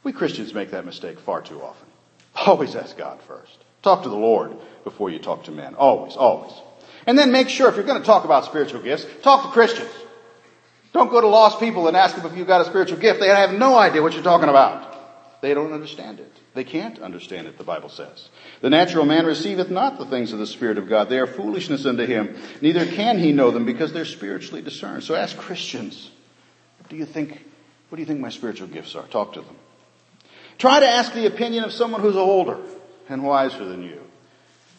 We 0.03 0.13
Christians 0.13 0.55
make 0.55 0.71
that 0.71 0.85
mistake 0.85 1.19
far 1.21 1.43
too 1.43 1.63
often. 1.63 1.87
Always 2.35 2.75
ask 2.77 2.97
God 2.97 3.21
first. 3.23 3.57
Talk 3.83 4.03
to 4.03 4.09
the 4.09 4.17
Lord 4.17 4.57
before 4.85 5.11
you 5.11 5.19
talk 5.19 5.45
to 5.45 5.51
men. 5.51 5.75
Always, 5.75 6.17
always. 6.17 6.53
And 7.07 7.19
then 7.19 7.33
make 7.33 7.49
sure 7.49 7.69
if 7.69 7.77
you're 7.77 7.85
going 7.85 8.01
to 8.01 8.07
talk 8.07 8.25
about 8.25 8.45
spiritual 8.45 8.83
gifts, 8.83 9.07
talk 9.23 9.45
to 9.45 9.49
Christians. 9.51 9.91
Don't 10.93 11.11
go 11.11 11.21
to 11.21 11.29
lost 11.29 11.61
people 11.61 11.87
and 11.89 11.97
ask 11.97 12.17
them 12.17 12.27
if 12.27 12.37
you've 12.37 12.47
got 12.47 12.63
a 12.63 12.65
spiritual 12.65 12.99
gift. 12.99 13.21
They 13.21 13.29
have 13.29 13.53
no 13.53 13.77
idea 13.77 14.03
what 14.03 14.15
you're 14.15 14.23
talking 14.23 14.49
about. 14.49 14.89
They 15.41 15.55
don't 15.55 15.73
understand 15.73 16.19
it. 16.19 16.33
They 16.55 16.65
can't 16.65 16.99
understand 16.99 17.47
it, 17.47 17.59
the 17.59 17.65
Bible 17.65 17.89
says. 17.89 18.29
The 18.61 18.71
natural 18.71 19.05
man 19.05 19.25
receiveth 19.25 19.71
not 19.71 19.99
the 19.99 20.07
things 20.07 20.33
of 20.33 20.41
the 20.41 20.47
Spirit 20.47 20.79
of 20.79 20.89
God. 20.89 21.09
They 21.09 21.19
are 21.19 21.29
foolishness 21.29 21.87
unto 21.87 22.05
him. 22.05 22.37
Neither 22.61 22.87
can 22.87 23.19
he 23.19 23.33
know 23.33 23.53
them 23.53 23.65
because 23.65 23.93
they're 23.93 24.05
spiritually 24.05 24.63
discerned. 24.63 25.05
So 25.05 25.15
ask 25.15 25.37
Christians, 25.37 26.11
do 26.89 26.97
you 26.97 27.05
think, 27.05 27.31
what 27.89 27.97
do 27.97 28.03
you 28.03 28.07
think 28.07 28.19
my 28.19 28.31
spiritual 28.31 28.67
gifts 28.67 28.97
are? 28.97 29.07
Talk 29.07 29.35
to 29.35 29.43
them. 29.43 29.57
Try 30.57 30.81
to 30.81 30.89
ask 30.89 31.13
the 31.13 31.27
opinion 31.27 31.63
of 31.63 31.73
someone 31.73 32.01
who's 32.01 32.17
older 32.17 32.59
and 33.09 33.23
wiser 33.23 33.65
than 33.65 33.85
you. 33.85 34.01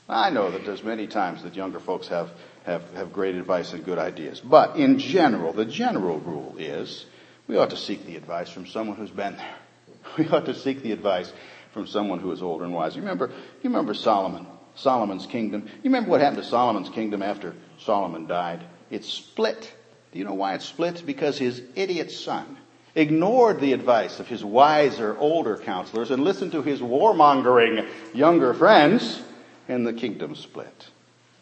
I 0.09 0.31
know 0.31 0.51
that 0.51 0.65
there's 0.65 0.83
many 0.83 1.07
times 1.07 1.43
that 1.43 1.55
younger 1.55 1.79
folks 1.79 2.07
have 2.07 2.31
have, 2.65 2.83
have 2.93 3.13
great 3.13 3.35
advice 3.35 3.73
and 3.73 3.83
good 3.83 3.97
ideas. 3.97 4.39
But 4.39 4.75
in 4.75 4.99
general, 4.99 5.53
the 5.53 5.65
general 5.65 6.19
rule 6.19 6.55
is 6.57 7.05
we 7.47 7.57
ought 7.57 7.71
to 7.71 7.77
seek 7.77 8.05
the 8.05 8.15
advice 8.15 8.49
from 8.49 8.67
someone 8.67 8.97
who's 8.97 9.11
been 9.11 9.35
there. 9.37 9.55
We 10.17 10.27
ought 10.29 10.45
to 10.45 10.55
seek 10.55 10.81
the 10.81 10.91
advice 10.91 11.31
from 11.71 11.85
someone 11.85 12.19
who 12.19 12.31
is 12.31 12.41
older 12.41 12.65
and 12.65 12.73
wiser. 12.73 12.95
You 12.95 13.01
remember, 13.01 13.29
you 13.29 13.69
remember 13.69 13.93
Solomon, 13.93 14.47
Solomon's 14.75 15.25
kingdom. 15.27 15.63
You 15.67 15.83
remember 15.83 16.09
what 16.09 16.21
happened 16.21 16.41
to 16.41 16.49
Solomon's 16.49 16.89
kingdom 16.89 17.21
after 17.21 17.53
Solomon 17.79 18.25
died? 18.25 18.63
It 18.89 19.05
split. 19.05 19.71
Do 20.11 20.19
you 20.19 20.25
know 20.25 20.33
why 20.33 20.55
it 20.55 20.61
split? 20.61 21.03
Because 21.05 21.37
his 21.37 21.61
idiot 21.75 22.11
son 22.11 22.57
ignored 22.95 23.59
the 23.59 23.73
advice 23.73 24.19
of 24.19 24.27
his 24.27 24.43
wiser, 24.43 25.15
older 25.17 25.57
counselors 25.57 26.11
and 26.11 26.23
listened 26.23 26.53
to 26.53 26.63
his 26.63 26.81
warmongering 26.81 27.87
younger 28.13 28.53
friends, 28.53 29.21
and 29.67 29.85
the 29.85 29.93
kingdom 29.93 30.35
split. 30.35 30.89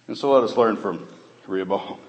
And 0.07 0.17
so 0.17 0.31
let 0.31 0.43
us 0.43 0.55
learn 0.55 0.77
from 0.77 1.07
Rehoboam. 1.47 1.99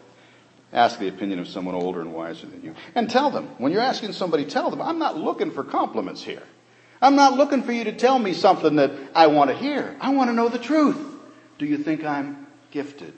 Ask 0.73 0.99
the 0.99 1.09
opinion 1.09 1.39
of 1.39 1.49
someone 1.49 1.75
older 1.75 2.01
and 2.01 2.13
wiser 2.13 2.47
than 2.47 2.63
you. 2.63 2.75
And 2.95 3.09
tell 3.09 3.31
them, 3.31 3.49
when 3.59 3.73
you're 3.73 3.81
asking 3.81 4.13
somebody, 4.13 4.45
tell 4.45 4.71
them, 4.71 4.83
I'm 4.83 4.99
not 4.99 5.17
looking 5.17 5.51
for 5.51 5.65
compliments 5.65 6.23
here. 6.23 6.43
I'm 7.01 7.17
not 7.17 7.35
looking 7.35 7.63
for 7.63 7.73
you 7.73 7.85
to 7.85 7.93
tell 7.93 8.19
me 8.19 8.35
something 8.35 8.77
that 8.77 8.93
I 9.15 9.29
want 9.29 9.51
to 9.51 9.57
hear. 9.57 9.97
I 10.01 10.11
want 10.11 10.29
to 10.31 10.35
know 10.35 10.49
the 10.49 10.59
truth. 10.59 10.99
Do 11.59 11.65
you 11.67 11.79
think 11.79 12.05
I'm 12.05 12.47
gifted 12.71 13.15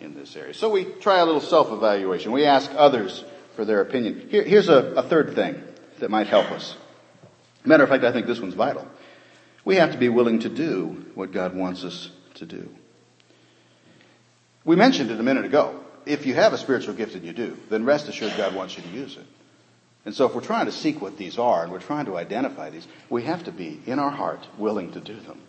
in 0.00 0.14
this 0.14 0.36
area? 0.36 0.52
So 0.52 0.68
we 0.68 0.84
try 0.84 1.18
a 1.20 1.24
little 1.24 1.40
self-evaluation. 1.40 2.32
We 2.32 2.44
ask 2.44 2.70
others 2.76 3.24
for 3.56 3.64
their 3.64 3.80
opinion. 3.80 4.28
Here, 4.30 4.42
here's 4.42 4.68
a, 4.68 4.92
a 4.94 5.02
third 5.02 5.34
thing 5.34 5.62
that 6.00 6.10
might 6.10 6.26
help 6.26 6.50
us. 6.50 6.76
Matter 7.64 7.84
of 7.84 7.88
fact, 7.88 8.04
I 8.04 8.12
think 8.12 8.26
this 8.26 8.40
one's 8.40 8.54
vital. 8.54 8.86
We 9.64 9.76
have 9.76 9.92
to 9.92 9.98
be 9.98 10.08
willing 10.08 10.40
to 10.40 10.48
do 10.48 11.06
what 11.14 11.32
God 11.32 11.54
wants 11.54 11.84
us 11.84 12.10
to 12.34 12.46
do. 12.46 12.68
We 14.64 14.76
mentioned 14.76 15.10
it 15.10 15.18
a 15.18 15.22
minute 15.22 15.44
ago. 15.44 15.80
If 16.06 16.26
you 16.26 16.34
have 16.34 16.52
a 16.52 16.58
spiritual 16.58 16.94
gift 16.94 17.14
and 17.14 17.24
you 17.24 17.32
do, 17.32 17.56
then 17.68 17.84
rest 17.84 18.08
assured 18.08 18.34
God 18.36 18.54
wants 18.54 18.76
you 18.76 18.82
to 18.82 18.88
use 18.88 19.16
it. 19.16 19.26
And 20.04 20.14
so 20.14 20.26
if 20.26 20.34
we're 20.34 20.40
trying 20.40 20.66
to 20.66 20.72
seek 20.72 21.00
what 21.00 21.18
these 21.18 21.38
are 21.38 21.62
and 21.62 21.70
we're 21.70 21.80
trying 21.80 22.06
to 22.06 22.16
identify 22.16 22.70
these, 22.70 22.86
we 23.10 23.24
have 23.24 23.44
to 23.44 23.52
be, 23.52 23.80
in 23.86 23.98
our 23.98 24.10
heart, 24.10 24.46
willing 24.56 24.92
to 24.92 25.00
do 25.00 25.18
them. 25.20 25.40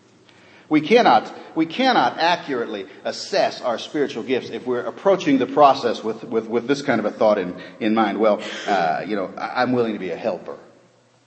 We 0.68 0.80
cannot, 0.80 1.34
we 1.54 1.66
cannot 1.66 2.18
accurately 2.18 2.86
assess 3.04 3.60
our 3.60 3.78
spiritual 3.78 4.22
gifts 4.22 4.50
if 4.50 4.66
we're 4.66 4.84
approaching 4.84 5.38
the 5.38 5.46
process 5.46 6.02
with, 6.02 6.24
with, 6.24 6.46
with 6.46 6.66
this 6.66 6.82
kind 6.82 6.98
of 6.98 7.06
a 7.06 7.10
thought 7.10 7.38
in, 7.38 7.60
in 7.80 7.94
mind. 7.94 8.18
Well, 8.18 8.42
uh, 8.66 9.04
you 9.06 9.16
know, 9.16 9.32
I'm 9.36 9.72
willing 9.72 9.94
to 9.94 9.98
be 9.98 10.10
a 10.10 10.16
helper, 10.16 10.58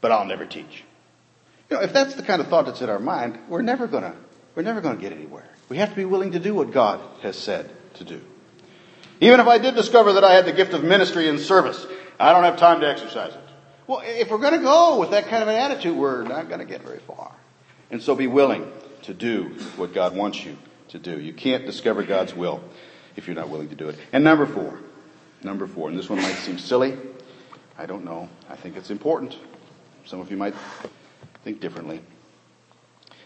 but 0.02 0.12
I'll 0.12 0.26
never 0.26 0.46
teach. 0.46 0.84
You 1.70 1.78
know, 1.78 1.84
if 1.84 1.94
that's 1.94 2.16
the 2.16 2.24
kind 2.24 2.42
of 2.42 2.48
thought 2.48 2.66
that's 2.66 2.82
in 2.82 2.90
our 2.90 3.00
mind, 3.00 3.38
we're 3.48 3.62
never 3.62 3.88
gonna, 3.88 4.16
we're 4.56 4.64
never 4.64 4.82
gonna 4.82 4.98
get 5.00 5.12
anywhere. 5.12 5.50
We 5.70 5.78
have 5.78 5.90
to 5.90 5.96
be 5.96 6.06
willing 6.06 6.34
to 6.34 6.40
do 6.40 6.54
what 6.54 6.72
God 6.72 7.00
has 7.22 7.38
said 7.38 7.72
to 7.96 8.04
do. 8.04 8.22
Even 9.22 9.40
if 9.40 9.48
I 9.48 9.58
did 9.58 9.76
discover 9.76 10.14
that 10.14 10.24
I 10.24 10.34
had 10.34 10.46
the 10.46 10.54
gift 10.54 10.74
of 10.74 10.84
ministry 10.84 11.30
and 11.30 11.40
service, 11.40 11.86
I 12.20 12.34
don't 12.34 12.44
have 12.44 12.58
time 12.58 12.82
to 12.82 12.88
exercise 12.88 13.34
it. 13.34 13.40
Well, 13.88 14.02
if 14.04 14.30
we're 14.30 14.40
going 14.40 14.58
to 14.58 14.64
go 14.64 15.00
with 15.00 15.12
that 15.12 15.28
kind 15.28 15.44
of 15.44 15.48
an 15.50 15.56
attitude, 15.56 15.96
we're 15.96 16.24
not 16.24 16.48
going 16.48 16.60
to 16.60 16.66
get 16.66 16.82
very 16.82 17.00
far. 17.00 17.32
And 17.92 18.02
so 18.02 18.16
be 18.16 18.28
willing 18.28 18.72
to 19.04 19.14
do 19.14 19.56
what 19.78 19.94
God 19.94 20.16
wants 20.16 20.44
you 20.44 20.58
to 20.90 21.00
do. 21.00 21.20
You 21.20 21.34
can't 21.34 21.66
discover 21.66 22.04
God's 22.04 22.34
will 22.34 22.64
if 23.16 23.28
you're 23.28 23.36
not 23.36 23.50
willing 23.50 23.70
to 23.70 23.76
do 23.76 23.90
it. 23.90 23.98
And 24.12 24.24
number 24.24 24.46
four, 24.46 24.80
number 25.44 25.68
four, 25.68 25.90
and 25.90 25.98
this 25.98 26.10
one 26.10 26.22
might 26.22 26.36
seem 26.36 26.58
silly. 26.58 26.98
I 27.78 27.86
don't 27.86 28.06
know. 28.06 28.30
I 28.50 28.56
think 28.56 28.76
it's 28.76 28.90
important. 28.90 29.38
Some 30.06 30.20
of 30.20 30.32
you 30.32 30.38
might 30.38 30.56
think 31.44 31.60
differently. 31.60 32.02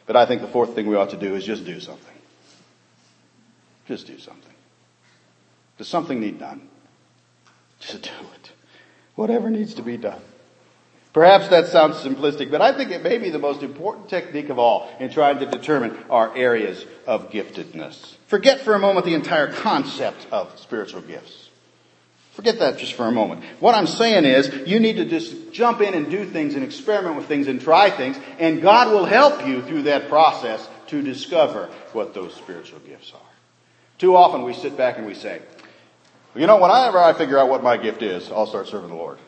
But 0.06 0.15
I 0.15 0.25
think 0.25 0.41
the 0.41 0.47
fourth 0.47 0.75
thing 0.75 0.88
we 0.88 0.95
ought 0.95 1.12
to 1.12 1.17
do 1.17 1.36
is 1.36 1.45
just 1.45 1.65
do 1.65 1.80
something. 1.80 2.18
Just 3.89 4.06
do 4.06 4.19
something. 4.19 4.54
Does 5.80 5.88
something 5.88 6.19
need 6.19 6.38
done? 6.38 6.62
Just 7.80 8.04
do 8.04 8.12
it. 8.36 8.52
Whatever 9.15 9.49
needs 9.49 9.73
to 9.73 9.82
be 9.82 9.97
done. 9.97 10.21
Perhaps 11.12 11.47
that 11.47 11.65
sounds 11.65 11.95
simplistic, 11.95 12.52
but 12.52 12.62
I 12.62 12.71
think 12.71 12.91
it 12.91 13.02
may 13.02 13.17
be 13.17 13.32
the 13.32 13.39
most 13.39 13.63
important 13.63 14.08
technique 14.08 14.49
of 14.49 14.60
all 14.60 14.91
in 14.99 15.10
trying 15.10 15.39
to 15.39 15.47
determine 15.47 15.97
our 16.08 16.38
areas 16.38 16.86
of 17.08 17.32
giftedness. 17.32 18.13
Forget 18.28 18.62
for 18.62 18.75
a 18.75 18.80
moment 18.80 19.08
the 19.08 19.15
entire 19.15 19.52
concept 19.52 20.28
of 20.32 20.60
spiritual 20.60 21.02
gifts. 21.02 21.49
Forget 22.34 22.60
that 22.60 22.78
just 22.78 22.93
for 22.93 23.08
a 23.08 23.12
moment. 23.12 23.43
What 23.60 23.73
I'm 23.73 23.88
saying 23.88 24.23
is, 24.23 24.67
you 24.67 24.80
need 24.80 24.97
to 24.97 25.06
just 25.06 25.52
jump 25.52 25.82
in 25.82 25.95
and 25.95 26.12
do 26.12 26.25
things 26.25 26.54
and 26.54 26.63
experiment 26.63 27.15
with 27.15 27.25
things 27.25 27.47
and 27.47 27.60
try 27.60 27.89
things, 27.89 28.19
and 28.38 28.62
God 28.62 28.91
will 28.91 29.06
help 29.06 29.47
you 29.47 29.63
through 29.63 29.82
that 29.84 30.10
process 30.10 30.69
to 30.89 31.02
discover 31.02 31.71
what 31.93 32.13
those 32.13 32.36
spiritual 32.36 32.78
gifts 32.82 33.13
are. 33.13 33.28
Too 33.99 34.15
often 34.15 34.43
we 34.43 34.53
sit 34.53 34.75
back 34.75 34.97
and 34.97 35.05
we 35.05 35.13
say, 35.13 35.41
you 36.35 36.47
know, 36.47 36.57
whenever 36.57 36.97
I 36.97 37.13
figure 37.13 37.38
out 37.38 37.49
what 37.49 37.63
my 37.63 37.77
gift 37.77 38.01
is, 38.01 38.31
I'll 38.31 38.47
start 38.47 38.67
serving 38.67 38.89
the 38.89 38.95
Lord. 38.95 39.19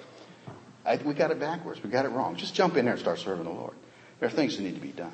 I, 0.85 0.95
we 0.95 1.13
got 1.13 1.29
it 1.29 1.39
backwards. 1.39 1.83
We 1.83 1.89
got 1.89 2.05
it 2.05 2.09
wrong. 2.09 2.37
Just 2.37 2.55
jump 2.55 2.77
in 2.77 2.85
there 2.85 2.93
and 2.93 3.01
start 3.01 3.19
serving 3.19 3.43
the 3.43 3.51
Lord. 3.51 3.73
There 4.19 4.27
are 4.27 4.31
things 4.31 4.57
that 4.57 4.63
need 4.63 4.75
to 4.75 4.81
be 4.81 4.91
done. 4.91 5.13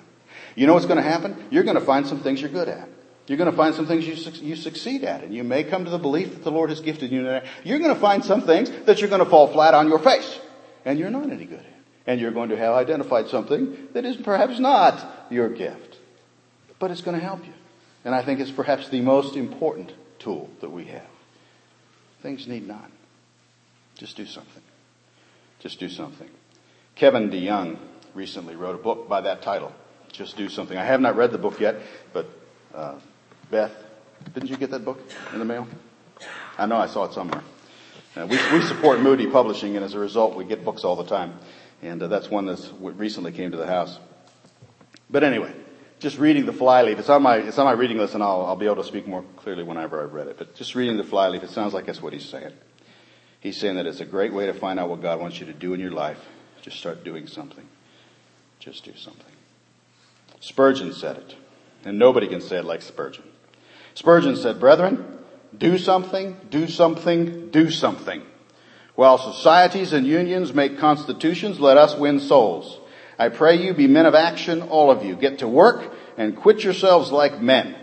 You 0.55 0.67
know 0.67 0.73
what's 0.73 0.85
going 0.85 0.97
to 0.97 1.03
happen? 1.03 1.47
You're 1.49 1.63
going 1.63 1.75
to 1.77 1.85
find 1.85 2.05
some 2.05 2.21
things 2.21 2.39
you're 2.39 2.51
good 2.51 2.69
at. 2.69 2.87
You're 3.25 3.37
going 3.37 3.51
to 3.51 3.57
find 3.57 3.75
some 3.75 3.87
things 3.87 4.07
you, 4.07 4.15
you 4.47 4.55
succeed 4.55 5.03
at, 5.03 5.23
and 5.23 5.33
you 5.33 5.43
may 5.43 5.63
come 5.63 5.83
to 5.85 5.91
the 5.91 5.97
belief 5.97 6.33
that 6.33 6.43
the 6.43 6.51
Lord 6.51 6.69
has 6.69 6.79
gifted 6.79 7.11
you. 7.11 7.41
You're 7.63 7.79
going 7.79 7.93
to 7.93 7.99
find 7.99 8.23
some 8.23 8.41
things 8.41 8.69
that 8.85 9.01
you're 9.01 9.09
going 9.09 9.23
to 9.23 9.29
fall 9.29 9.47
flat 9.47 9.73
on 9.73 9.89
your 9.89 9.99
face, 9.99 10.39
and 10.85 10.97
you're 10.97 11.09
not 11.09 11.29
any 11.29 11.45
good 11.45 11.59
at. 11.59 11.65
And 12.05 12.21
you're 12.21 12.31
going 12.31 12.49
to 12.49 12.57
have 12.57 12.73
identified 12.75 13.27
something 13.27 13.89
that 13.93 14.05
is 14.05 14.15
perhaps 14.15 14.59
not 14.59 15.27
your 15.29 15.49
gift, 15.49 15.97
but 16.79 16.89
it's 16.89 17.01
going 17.01 17.19
to 17.19 17.23
help 17.23 17.45
you. 17.45 17.53
And 18.07 18.15
I 18.15 18.21
think 18.21 18.39
it's 18.39 18.51
perhaps 18.51 18.87
the 18.87 19.01
most 19.01 19.35
important 19.35 19.91
tool 20.17 20.49
that 20.61 20.69
we 20.69 20.85
have. 20.85 21.09
Things 22.21 22.47
need 22.47 22.65
none. 22.65 22.89
Just 23.95 24.15
do 24.15 24.25
something. 24.25 24.63
Just 25.59 25.77
do 25.77 25.89
something. 25.89 26.29
Kevin 26.95 27.29
DeYoung 27.29 27.77
recently 28.13 28.55
wrote 28.55 28.75
a 28.75 28.77
book 28.77 29.09
by 29.09 29.19
that 29.19 29.41
title. 29.41 29.73
Just 30.09 30.37
do 30.37 30.47
something. 30.47 30.77
I 30.77 30.85
have 30.85 31.01
not 31.01 31.17
read 31.17 31.33
the 31.33 31.37
book 31.37 31.59
yet, 31.59 31.81
but 32.13 32.29
uh, 32.73 32.95
Beth, 33.51 33.75
didn't 34.33 34.49
you 34.51 34.55
get 34.55 34.71
that 34.71 34.85
book 34.85 35.01
in 35.33 35.39
the 35.39 35.45
mail? 35.45 35.67
I 36.57 36.65
know 36.65 36.77
I 36.77 36.87
saw 36.87 37.03
it 37.03 37.13
somewhere. 37.13 37.43
Uh, 38.15 38.25
we, 38.25 38.37
we 38.53 38.61
support 38.63 39.01
Moody 39.01 39.27
Publishing, 39.27 39.75
and 39.75 39.83
as 39.83 39.95
a 39.95 39.99
result, 39.99 40.37
we 40.37 40.45
get 40.45 40.63
books 40.63 40.85
all 40.85 40.95
the 40.95 41.03
time. 41.03 41.37
And 41.81 42.01
uh, 42.01 42.07
that's 42.07 42.31
one 42.31 42.45
that 42.45 42.71
recently 42.79 43.33
came 43.33 43.51
to 43.51 43.57
the 43.57 43.67
house. 43.67 43.99
But 45.09 45.25
anyway, 45.25 45.53
just 45.99 46.17
reading 46.19 46.45
the 46.45 46.53
flyleaf. 46.53 46.99
It's 46.99 47.09
on 47.09 47.23
my 47.23 47.37
it's 47.37 47.57
on 47.57 47.65
my 47.65 47.71
reading 47.71 47.97
list, 47.97 48.13
and 48.13 48.23
I'll 48.23 48.45
I'll 48.45 48.55
be 48.55 48.65
able 48.65 48.77
to 48.77 48.83
speak 48.83 49.07
more 49.07 49.23
clearly 49.37 49.63
whenever 49.63 50.03
I've 50.03 50.13
read 50.13 50.27
it. 50.27 50.37
But 50.37 50.55
just 50.55 50.75
reading 50.75 50.97
the 50.97 51.03
flyleaf, 51.03 51.43
it 51.43 51.49
sounds 51.49 51.73
like 51.73 51.85
that's 51.85 52.01
what 52.01 52.13
he's 52.13 52.27
saying. 52.27 52.53
He's 53.39 53.57
saying 53.57 53.75
that 53.75 53.85
it's 53.85 53.99
a 53.99 54.05
great 54.05 54.33
way 54.33 54.47
to 54.47 54.53
find 54.53 54.79
out 54.79 54.89
what 54.89 55.01
God 55.01 55.19
wants 55.19 55.39
you 55.39 55.45
to 55.45 55.53
do 55.53 55.73
in 55.73 55.79
your 55.79 55.91
life. 55.91 56.19
Just 56.61 56.79
start 56.79 57.03
doing 57.03 57.27
something. 57.27 57.67
Just 58.59 58.83
do 58.83 58.95
something. 58.95 59.31
Spurgeon 60.39 60.93
said 60.93 61.17
it. 61.17 61.35
And 61.85 61.99
nobody 61.99 62.27
can 62.27 62.41
say 62.41 62.57
it 62.57 62.65
like 62.65 62.81
Spurgeon. 62.81 63.23
Spurgeon 63.93 64.35
said, 64.35 64.59
Brethren, 64.59 65.19
do 65.57 65.77
something, 65.77 66.37
do 66.49 66.67
something, 66.67 67.49
do 67.49 67.71
something. 67.71 68.23
While 68.95 69.17
societies 69.17 69.93
and 69.93 70.05
unions 70.05 70.53
make 70.53 70.79
constitutions, 70.79 71.59
let 71.59 71.77
us 71.77 71.95
win 71.95 72.19
souls. 72.19 72.79
I 73.19 73.29
pray 73.29 73.57
you 73.63 73.73
be 73.73 73.87
men 73.87 74.05
of 74.05 74.15
action, 74.15 74.61
all 74.61 74.91
of 74.91 75.03
you. 75.03 75.15
Get 75.15 75.39
to 75.39 75.47
work 75.47 75.91
and 76.17 76.35
quit 76.35 76.63
yourselves 76.63 77.11
like 77.11 77.41
men. 77.41 77.75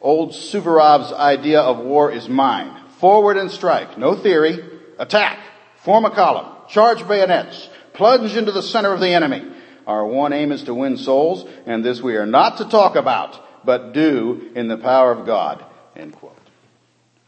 Old 0.00 0.32
Suvorov's 0.32 1.12
idea 1.12 1.60
of 1.60 1.78
war 1.78 2.10
is 2.10 2.28
mine. 2.28 2.78
Forward 2.98 3.36
and 3.36 3.50
strike. 3.50 3.96
No 3.96 4.14
theory. 4.14 4.58
Attack. 4.98 5.38
Form 5.84 6.04
a 6.04 6.10
column. 6.10 6.52
Charge 6.68 7.06
bayonets. 7.06 7.68
Plunge 7.94 8.36
into 8.36 8.52
the 8.52 8.62
center 8.62 8.92
of 8.92 9.00
the 9.00 9.12
enemy. 9.12 9.50
Our 9.86 10.06
one 10.06 10.32
aim 10.32 10.52
is 10.52 10.64
to 10.64 10.74
win 10.74 10.96
souls, 10.96 11.48
and 11.66 11.84
this 11.84 12.00
we 12.00 12.16
are 12.16 12.26
not 12.26 12.58
to 12.58 12.68
talk 12.68 12.94
about, 12.94 13.64
but 13.64 13.92
do 13.92 14.50
in 14.54 14.68
the 14.68 14.76
power 14.76 15.10
of 15.10 15.26
God. 15.26 15.64
End 15.96 16.14
quote. 16.14 16.36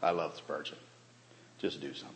I 0.01 0.11
love 0.11 0.35
Spurgeon. 0.37 0.77
Just 1.59 1.81
do 1.81 1.93
something. 1.93 2.14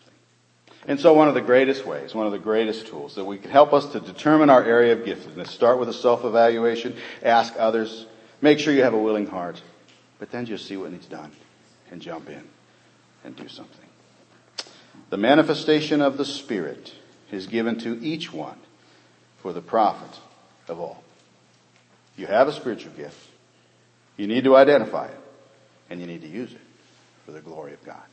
And 0.87 0.99
so 0.99 1.13
one 1.13 1.27
of 1.27 1.33
the 1.33 1.41
greatest 1.41 1.85
ways, 1.85 2.15
one 2.15 2.25
of 2.25 2.31
the 2.31 2.39
greatest 2.39 2.87
tools 2.87 3.15
that 3.15 3.25
we 3.25 3.37
can 3.37 3.51
help 3.51 3.73
us 3.73 3.91
to 3.91 3.99
determine 3.99 4.49
our 4.49 4.63
area 4.63 4.93
of 4.93 4.99
giftedness, 4.99 5.47
start 5.47 5.77
with 5.77 5.89
a 5.89 5.93
self-evaluation, 5.93 6.95
ask 7.21 7.53
others, 7.57 8.05
make 8.41 8.59
sure 8.59 8.73
you 8.73 8.83
have 8.83 8.93
a 8.93 8.97
willing 8.97 9.27
heart, 9.27 9.61
but 10.19 10.31
then 10.31 10.45
just 10.45 10.65
see 10.65 10.77
what 10.77 10.91
needs 10.91 11.05
done 11.05 11.31
and 11.91 12.01
jump 12.01 12.29
in 12.29 12.47
and 13.23 13.35
do 13.35 13.47
something. 13.47 13.89
The 15.09 15.17
manifestation 15.17 16.01
of 16.01 16.17
the 16.17 16.25
Spirit 16.25 16.93
is 17.31 17.47
given 17.47 17.77
to 17.79 18.01
each 18.03 18.31
one 18.31 18.57
for 19.41 19.53
the 19.53 19.61
profit 19.61 20.19
of 20.67 20.79
all. 20.79 21.03
You 22.15 22.27
have 22.27 22.47
a 22.47 22.53
spiritual 22.53 22.93
gift. 22.93 23.29
You 24.17 24.27
need 24.27 24.43
to 24.45 24.55
identify 24.55 25.07
it 25.07 25.19
and 25.89 25.99
you 25.99 26.07
need 26.07 26.21
to 26.21 26.27
use 26.27 26.51
it 26.51 26.61
for 27.25 27.31
the 27.31 27.41
glory 27.41 27.73
of 27.73 27.83
God. 27.83 28.03